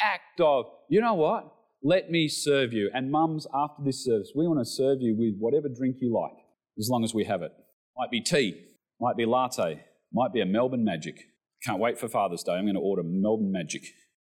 act 0.00 0.40
of, 0.40 0.64
you 0.90 1.00
know 1.00 1.14
what? 1.14 1.44
Let 1.84 2.10
me 2.10 2.26
serve 2.26 2.72
you. 2.72 2.90
And 2.92 3.12
mums, 3.12 3.46
after 3.54 3.84
this 3.84 4.04
service, 4.04 4.32
we 4.34 4.48
want 4.48 4.58
to 4.58 4.64
serve 4.64 4.98
you 5.00 5.14
with 5.16 5.36
whatever 5.38 5.68
drink 5.68 5.98
you 6.00 6.12
like, 6.12 6.36
as 6.76 6.88
long 6.90 7.04
as 7.04 7.14
we 7.14 7.22
have 7.22 7.42
it. 7.42 7.52
Might 7.96 8.10
be 8.10 8.20
tea, 8.20 8.64
might 9.00 9.16
be 9.16 9.26
latte, 9.26 9.84
might 10.12 10.32
be 10.32 10.40
a 10.40 10.46
Melbourne 10.46 10.84
Magic. 10.84 11.20
Can't 11.64 11.78
wait 11.78 11.98
for 11.98 12.08
Father's 12.08 12.42
Day. 12.42 12.52
I'm 12.52 12.64
going 12.64 12.74
to 12.74 12.80
order 12.80 13.02
Melbourne 13.04 13.52
Magic. 13.52 13.84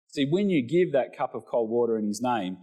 See, 0.09 0.27
when 0.29 0.49
you 0.49 0.67
give 0.67 0.93
that 0.93 1.17
cup 1.17 1.35
of 1.35 1.45
cold 1.45 1.71
water 1.71 1.99
in 1.99 2.07
His 2.07 2.23
name, 2.23 2.57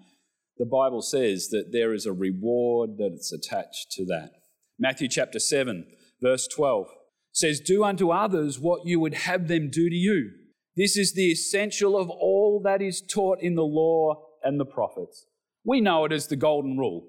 the 0.57 0.65
Bible 0.65 1.01
says 1.01 1.49
that 1.49 1.69
there 1.71 1.93
is 1.93 2.05
a 2.05 2.13
reward 2.13 2.97
that 2.97 3.11
is 3.13 3.31
attached 3.31 3.91
to 3.91 4.05
that. 4.05 4.31
Matthew 4.79 5.07
chapter 5.07 5.39
7, 5.39 5.85
verse 6.21 6.47
12 6.47 6.87
says, 7.31 7.59
Do 7.59 7.83
unto 7.83 8.11
others 8.11 8.59
what 8.59 8.85
you 8.85 8.99
would 8.99 9.13
have 9.13 9.47
them 9.47 9.69
do 9.69 9.89
to 9.89 9.95
you. 9.95 10.31
This 10.75 10.97
is 10.97 11.13
the 11.13 11.31
essential 11.31 11.97
of 11.97 12.09
all 12.09 12.61
that 12.63 12.81
is 12.81 13.01
taught 13.01 13.39
in 13.41 13.55
the 13.55 13.63
law 13.63 14.23
and 14.43 14.59
the 14.59 14.65
prophets. 14.65 15.25
We 15.63 15.81
know 15.81 16.05
it 16.05 16.11
as 16.11 16.27
the 16.27 16.35
golden 16.35 16.77
rule. 16.77 17.07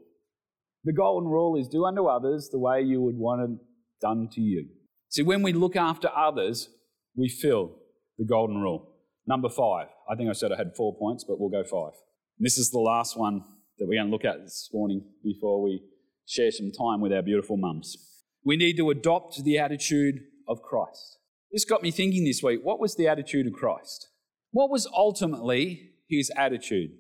The 0.85 0.93
golden 0.93 1.31
rule 1.31 1.57
is 1.57 1.69
do 1.69 1.85
unto 1.85 2.07
others 2.07 2.51
the 2.51 2.59
way 2.59 2.83
you 2.83 3.01
would 3.01 3.17
want 3.17 3.51
it 3.51 3.59
done 4.03 4.29
to 4.33 4.41
you. 4.41 4.69
See, 5.09 5.23
when 5.23 5.43
we 5.43 5.55
look 5.55 5.77
after 5.77 6.11
others, 6.15 6.69
we 7.17 7.29
fill 7.29 7.77
the 8.19 8.25
golden 8.25 8.59
rule. 8.59 8.91
Number 9.27 9.49
five. 9.49 9.87
I 10.11 10.17
think 10.17 10.29
I 10.29 10.33
said 10.33 10.53
I 10.53 10.57
had 10.57 10.77
four 10.77 10.97
points, 10.97 11.25
but 11.25 11.41
we'll 11.41 11.49
go 11.49 11.65
five. 11.65 11.99
This 12.39 12.59
is 12.59 12.71
the 12.71 12.79
last 12.79 13.17
one 13.17 13.43
that 13.79 13.87
we're 13.87 13.99
going 13.99 14.09
to 14.09 14.13
look 14.13 14.25
at 14.25 14.43
this 14.43 14.69
morning 14.73 15.05
before 15.23 15.63
we 15.63 15.83
share 16.27 16.51
some 16.51 16.71
time 16.71 17.01
with 17.01 17.13
our 17.13 17.23
beautiful 17.23 17.57
mums. 17.57 17.97
We 18.45 18.57
need 18.57 18.77
to 18.77 18.91
adopt 18.91 19.43
the 19.43 19.59
attitude 19.59 20.21
of 20.47 20.63
Christ. 20.63 21.19
This 21.53 21.65
got 21.65 21.83
me 21.83 21.91
thinking 21.91 22.25
this 22.25 22.43
week 22.43 22.61
what 22.63 22.81
was 22.81 22.97
the 22.97 23.09
attitude 23.09 23.47
of 23.47 23.53
Christ? 23.53 24.09
What 24.51 24.71
was 24.71 24.87
ultimately 24.95 25.91
his 26.09 26.31
attitude? 26.37 26.91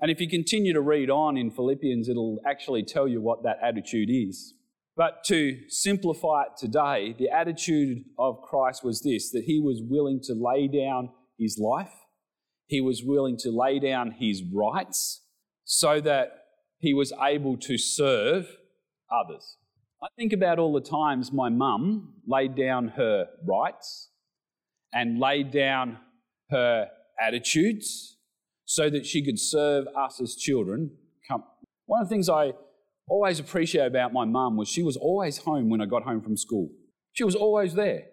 And 0.00 0.10
if 0.10 0.20
you 0.20 0.28
continue 0.28 0.72
to 0.72 0.80
read 0.80 1.10
on 1.10 1.36
in 1.36 1.50
Philippians, 1.50 2.08
it'll 2.08 2.38
actually 2.46 2.84
tell 2.84 3.08
you 3.08 3.20
what 3.20 3.42
that 3.42 3.58
attitude 3.62 4.08
is. 4.10 4.54
But 4.98 5.22
to 5.26 5.60
simplify 5.68 6.42
it 6.42 6.56
today, 6.58 7.14
the 7.16 7.30
attitude 7.30 8.04
of 8.18 8.42
Christ 8.42 8.82
was 8.82 9.00
this 9.00 9.30
that 9.30 9.44
he 9.44 9.60
was 9.60 9.80
willing 9.80 10.20
to 10.24 10.34
lay 10.34 10.66
down 10.66 11.10
his 11.38 11.56
life, 11.56 11.92
he 12.66 12.80
was 12.80 13.04
willing 13.04 13.36
to 13.38 13.50
lay 13.52 13.78
down 13.78 14.10
his 14.18 14.42
rights 14.52 15.22
so 15.64 16.00
that 16.00 16.46
he 16.80 16.94
was 16.94 17.12
able 17.22 17.56
to 17.58 17.78
serve 17.78 18.48
others. 19.08 19.56
I 20.02 20.08
think 20.16 20.32
about 20.32 20.58
all 20.58 20.72
the 20.72 20.80
times 20.80 21.30
my 21.32 21.48
mum 21.48 22.14
laid 22.26 22.56
down 22.56 22.88
her 22.88 23.28
rights 23.46 24.10
and 24.92 25.20
laid 25.20 25.52
down 25.52 25.98
her 26.50 26.88
attitudes 27.20 28.16
so 28.64 28.90
that 28.90 29.06
she 29.06 29.24
could 29.24 29.38
serve 29.38 29.86
us 29.96 30.20
as 30.20 30.34
children. 30.34 30.90
One 31.86 32.02
of 32.02 32.08
the 32.08 32.12
things 32.12 32.28
I 32.28 32.52
always 33.08 33.40
appreciate 33.40 33.86
about 33.86 34.12
my 34.12 34.24
mum 34.24 34.56
was 34.56 34.68
she 34.68 34.82
was 34.82 34.96
always 34.96 35.38
home 35.38 35.70
when 35.70 35.80
I 35.80 35.86
got 35.86 36.02
home 36.02 36.20
from 36.20 36.36
school. 36.36 36.70
She 37.12 37.24
was 37.24 37.34
always 37.34 37.74
there, 37.74 38.04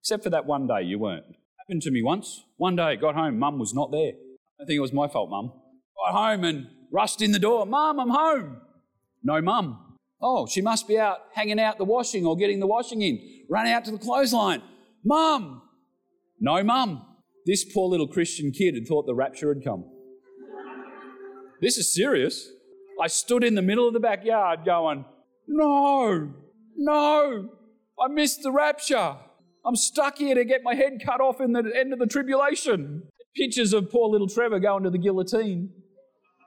except 0.00 0.24
for 0.24 0.30
that 0.30 0.46
one 0.46 0.66
day 0.66 0.82
you 0.82 0.98
weren't. 0.98 1.24
Happened 1.58 1.82
to 1.82 1.90
me 1.90 2.02
once. 2.02 2.44
One 2.56 2.76
day, 2.76 2.82
I 2.82 2.96
got 2.96 3.14
home, 3.14 3.38
mum 3.38 3.58
was 3.58 3.74
not 3.74 3.90
there. 3.90 4.12
I 4.60 4.64
think 4.64 4.78
it 4.78 4.80
was 4.80 4.92
my 4.92 5.06
fault, 5.06 5.30
mum. 5.30 5.52
Got 6.06 6.14
home 6.14 6.44
and 6.44 6.66
rushed 6.90 7.20
in 7.20 7.32
the 7.32 7.38
door. 7.38 7.66
Mum, 7.66 8.00
I'm 8.00 8.08
home. 8.08 8.60
No 9.22 9.42
mum. 9.42 9.96
Oh, 10.20 10.46
she 10.46 10.60
must 10.60 10.88
be 10.88 10.98
out 10.98 11.18
hanging 11.34 11.60
out 11.60 11.78
the 11.78 11.84
washing 11.84 12.26
or 12.26 12.36
getting 12.36 12.58
the 12.60 12.66
washing 12.66 13.02
in. 13.02 13.20
Run 13.48 13.66
out 13.66 13.84
to 13.84 13.90
the 13.90 13.98
clothesline. 13.98 14.62
Mum. 15.04 15.62
No 16.40 16.62
mum. 16.64 17.04
This 17.46 17.64
poor 17.64 17.88
little 17.88 18.08
Christian 18.08 18.50
kid 18.50 18.74
had 18.74 18.86
thought 18.86 19.06
the 19.06 19.14
rapture 19.14 19.52
had 19.52 19.62
come. 19.62 19.84
this 21.60 21.76
is 21.76 21.94
serious. 21.94 22.50
I 23.00 23.06
stood 23.06 23.44
in 23.44 23.54
the 23.54 23.62
middle 23.62 23.86
of 23.86 23.94
the 23.94 24.00
backyard 24.00 24.60
going, 24.64 25.04
No, 25.46 26.32
no, 26.76 27.50
I 28.00 28.08
missed 28.08 28.42
the 28.42 28.52
rapture. 28.52 29.16
I'm 29.64 29.76
stuck 29.76 30.18
here 30.18 30.34
to 30.34 30.44
get 30.44 30.62
my 30.62 30.74
head 30.74 31.00
cut 31.04 31.20
off 31.20 31.40
in 31.40 31.52
the 31.52 31.70
end 31.74 31.92
of 31.92 31.98
the 31.98 32.06
tribulation. 32.06 33.02
Pictures 33.36 33.72
of 33.72 33.90
poor 33.90 34.08
little 34.08 34.28
Trevor 34.28 34.60
going 34.60 34.84
to 34.84 34.90
the 34.90 34.98
guillotine. 34.98 35.70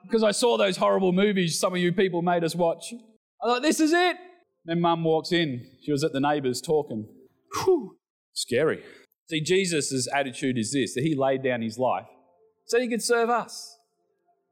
Because 0.04 0.24
I 0.24 0.32
saw 0.32 0.58
those 0.58 0.78
horrible 0.78 1.12
movies 1.12 1.60
some 1.60 1.74
of 1.74 1.80
you 1.80 1.92
people 1.92 2.22
made 2.22 2.44
us 2.44 2.56
watch. 2.56 2.94
I 3.44 3.48
thought, 3.48 3.62
this 3.62 3.80
is 3.80 3.94
it. 3.94 4.18
Then 4.66 4.82
mum 4.82 5.04
walks 5.04 5.32
in. 5.32 5.66
She 5.84 5.92
was 5.92 6.04
at 6.04 6.14
the 6.14 6.20
neighbours 6.20 6.62
talking. 6.62 7.08
Whew, 7.54 7.98
scary. 8.34 8.84
See, 9.30 9.42
Jesus' 9.42 10.08
attitude 10.14 10.58
is 10.58 10.72
this 10.74 10.94
that 10.96 11.04
he 11.04 11.16
laid 11.16 11.44
down 11.44 11.62
his 11.62 11.78
life 11.78 12.08
so 12.66 12.80
he 12.80 12.88
could 12.88 13.04
serve 13.04 13.30
us. 13.30 13.78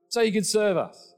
So 0.10 0.24
he 0.24 0.32
could 0.32 0.46
serve 0.46 0.78
us. 0.78 1.09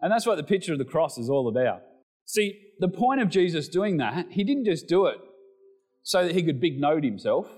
And 0.00 0.12
that's 0.12 0.26
what 0.26 0.36
the 0.36 0.44
picture 0.44 0.72
of 0.72 0.78
the 0.78 0.84
cross 0.84 1.18
is 1.18 1.30
all 1.30 1.48
about. 1.48 1.82
See, 2.24 2.60
the 2.78 2.88
point 2.88 3.20
of 3.20 3.30
Jesus 3.30 3.68
doing 3.68 3.96
that, 3.98 4.26
he 4.30 4.44
didn't 4.44 4.64
just 4.64 4.88
do 4.88 5.06
it 5.06 5.18
so 6.02 6.24
that 6.24 6.34
he 6.34 6.42
could 6.42 6.60
big 6.60 6.80
note 6.80 7.04
himself. 7.04 7.48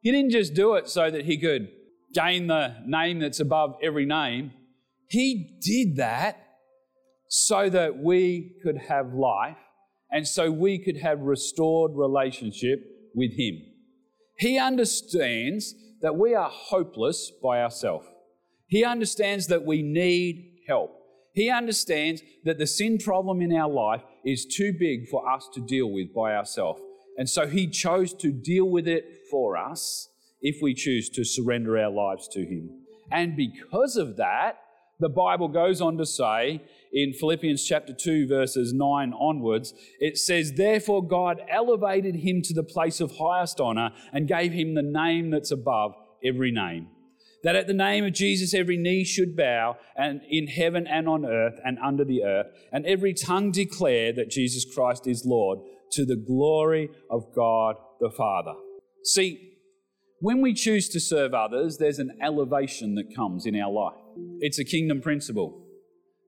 He 0.00 0.10
didn't 0.10 0.30
just 0.30 0.54
do 0.54 0.74
it 0.74 0.88
so 0.88 1.10
that 1.10 1.24
he 1.24 1.38
could 1.38 1.68
gain 2.12 2.46
the 2.46 2.76
name 2.86 3.20
that's 3.20 3.40
above 3.40 3.76
every 3.82 4.04
name. 4.04 4.52
He 5.08 5.58
did 5.60 5.96
that 5.96 6.38
so 7.28 7.68
that 7.68 7.98
we 7.98 8.56
could 8.62 8.76
have 8.76 9.14
life 9.14 9.56
and 10.10 10.26
so 10.26 10.50
we 10.50 10.78
could 10.78 10.98
have 10.98 11.20
restored 11.20 11.92
relationship 11.94 12.80
with 13.14 13.32
him. 13.38 13.62
He 14.38 14.58
understands 14.58 15.74
that 16.02 16.16
we 16.16 16.34
are 16.34 16.50
hopeless 16.50 17.30
by 17.42 17.62
ourselves. 17.62 18.06
He 18.66 18.84
understands 18.84 19.46
that 19.46 19.64
we 19.64 19.82
need 19.82 20.60
help. 20.66 20.90
He 21.32 21.50
understands 21.50 22.22
that 22.44 22.58
the 22.58 22.66
sin 22.66 22.98
problem 22.98 23.40
in 23.40 23.54
our 23.54 23.70
life 23.70 24.02
is 24.24 24.44
too 24.44 24.72
big 24.78 25.08
for 25.08 25.28
us 25.28 25.48
to 25.54 25.60
deal 25.60 25.90
with 25.90 26.14
by 26.14 26.34
ourselves. 26.34 26.82
And 27.16 27.28
so 27.28 27.46
he 27.46 27.66
chose 27.66 28.14
to 28.14 28.32
deal 28.32 28.66
with 28.66 28.86
it 28.86 29.04
for 29.30 29.56
us 29.56 30.08
if 30.40 30.60
we 30.60 30.74
choose 30.74 31.08
to 31.10 31.24
surrender 31.24 31.78
our 31.78 31.90
lives 31.90 32.28
to 32.32 32.44
him. 32.44 32.70
And 33.10 33.36
because 33.36 33.96
of 33.96 34.16
that, 34.16 34.58
the 35.00 35.08
Bible 35.08 35.48
goes 35.48 35.80
on 35.80 35.98
to 35.98 36.06
say 36.06 36.62
in 36.92 37.12
Philippians 37.12 37.66
chapter 37.66 37.92
2, 37.92 38.28
verses 38.28 38.72
9 38.72 39.12
onwards, 39.14 39.74
it 39.98 40.16
says, 40.18 40.52
Therefore 40.52 41.06
God 41.06 41.40
elevated 41.50 42.16
him 42.16 42.42
to 42.42 42.54
the 42.54 42.62
place 42.62 43.00
of 43.00 43.16
highest 43.16 43.60
honor 43.60 43.90
and 44.12 44.28
gave 44.28 44.52
him 44.52 44.74
the 44.74 44.82
name 44.82 45.30
that's 45.30 45.50
above 45.50 45.94
every 46.24 46.52
name. 46.52 46.88
That 47.42 47.56
at 47.56 47.66
the 47.66 47.74
name 47.74 48.04
of 48.04 48.12
Jesus 48.12 48.54
every 48.54 48.76
knee 48.76 49.04
should 49.04 49.36
bow, 49.36 49.76
and 49.96 50.20
in 50.28 50.46
heaven 50.46 50.86
and 50.86 51.08
on 51.08 51.26
earth 51.26 51.58
and 51.64 51.78
under 51.78 52.04
the 52.04 52.22
earth, 52.22 52.46
and 52.72 52.86
every 52.86 53.14
tongue 53.14 53.50
declare 53.50 54.12
that 54.12 54.30
Jesus 54.30 54.64
Christ 54.64 55.06
is 55.06 55.24
Lord, 55.26 55.58
to 55.92 56.04
the 56.04 56.16
glory 56.16 56.88
of 57.10 57.34
God 57.34 57.76
the 58.00 58.10
Father. 58.10 58.54
See, 59.04 59.58
when 60.20 60.40
we 60.40 60.54
choose 60.54 60.88
to 60.90 61.00
serve 61.00 61.34
others, 61.34 61.78
there's 61.78 61.98
an 61.98 62.16
elevation 62.22 62.94
that 62.94 63.14
comes 63.14 63.44
in 63.44 63.60
our 63.60 63.70
life. 63.70 63.98
It's 64.38 64.60
a 64.60 64.64
kingdom 64.64 65.00
principle. 65.00 65.66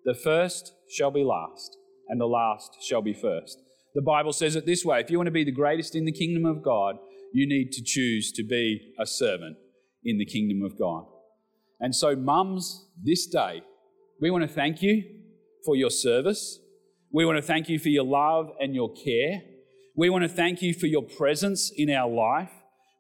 The 0.05 0.15
first 0.15 0.73
shall 0.89 1.13
be 1.13 1.23
last, 1.23 1.77
and 2.09 2.21
the 2.21 2.27
last 2.27 2.83
shall 2.83 3.03
be 3.03 3.15
first. 3.15 3.59
The 3.95 4.03
Bible 4.03 4.33
says 4.33 4.57
it 4.57 4.67
this 4.67 4.85
way 4.85 5.01
if 5.01 5.11
you 5.11 5.19
want 5.19 5.29
to 5.29 5.33
be 5.33 5.45
the 5.45 5.53
greatest 5.53 5.95
in 5.95 6.05
the 6.05 6.13
kingdom 6.13 6.45
of 6.45 6.63
God, 6.63 6.97
you 7.33 7.47
need 7.47 7.71
to 7.73 7.83
choose 7.85 8.33
to 8.33 8.43
be 8.43 8.95
a 8.99 9.07
servant 9.07 9.57
in 10.05 10.19
the 10.19 10.25
kingdom 10.25 10.63
of 10.63 10.79
God. 10.79 11.07
And 11.81 11.95
so, 11.95 12.15
mums, 12.15 12.87
this 13.03 13.27
day, 13.27 13.63
we 14.21 14.31
want 14.31 14.43
to 14.43 14.49
thank 14.49 14.83
you 14.83 15.03
for 15.65 15.77
your 15.77 15.91
service. 15.91 16.59
We 17.13 17.25
want 17.25 17.37
to 17.37 17.43
thank 17.43 17.69
you 17.69 17.79
for 17.79 17.89
your 17.89 18.05
love 18.05 18.51
and 18.61 18.75
your 18.75 18.93
care. 18.93 19.43
We 19.97 20.11
want 20.11 20.23
to 20.23 20.29
thank 20.29 20.63
you 20.63 20.75
for 20.75 20.87
your 20.87 21.03
presence 21.03 21.73
in 21.75 21.91
our 21.91 22.11
life. 22.11 22.51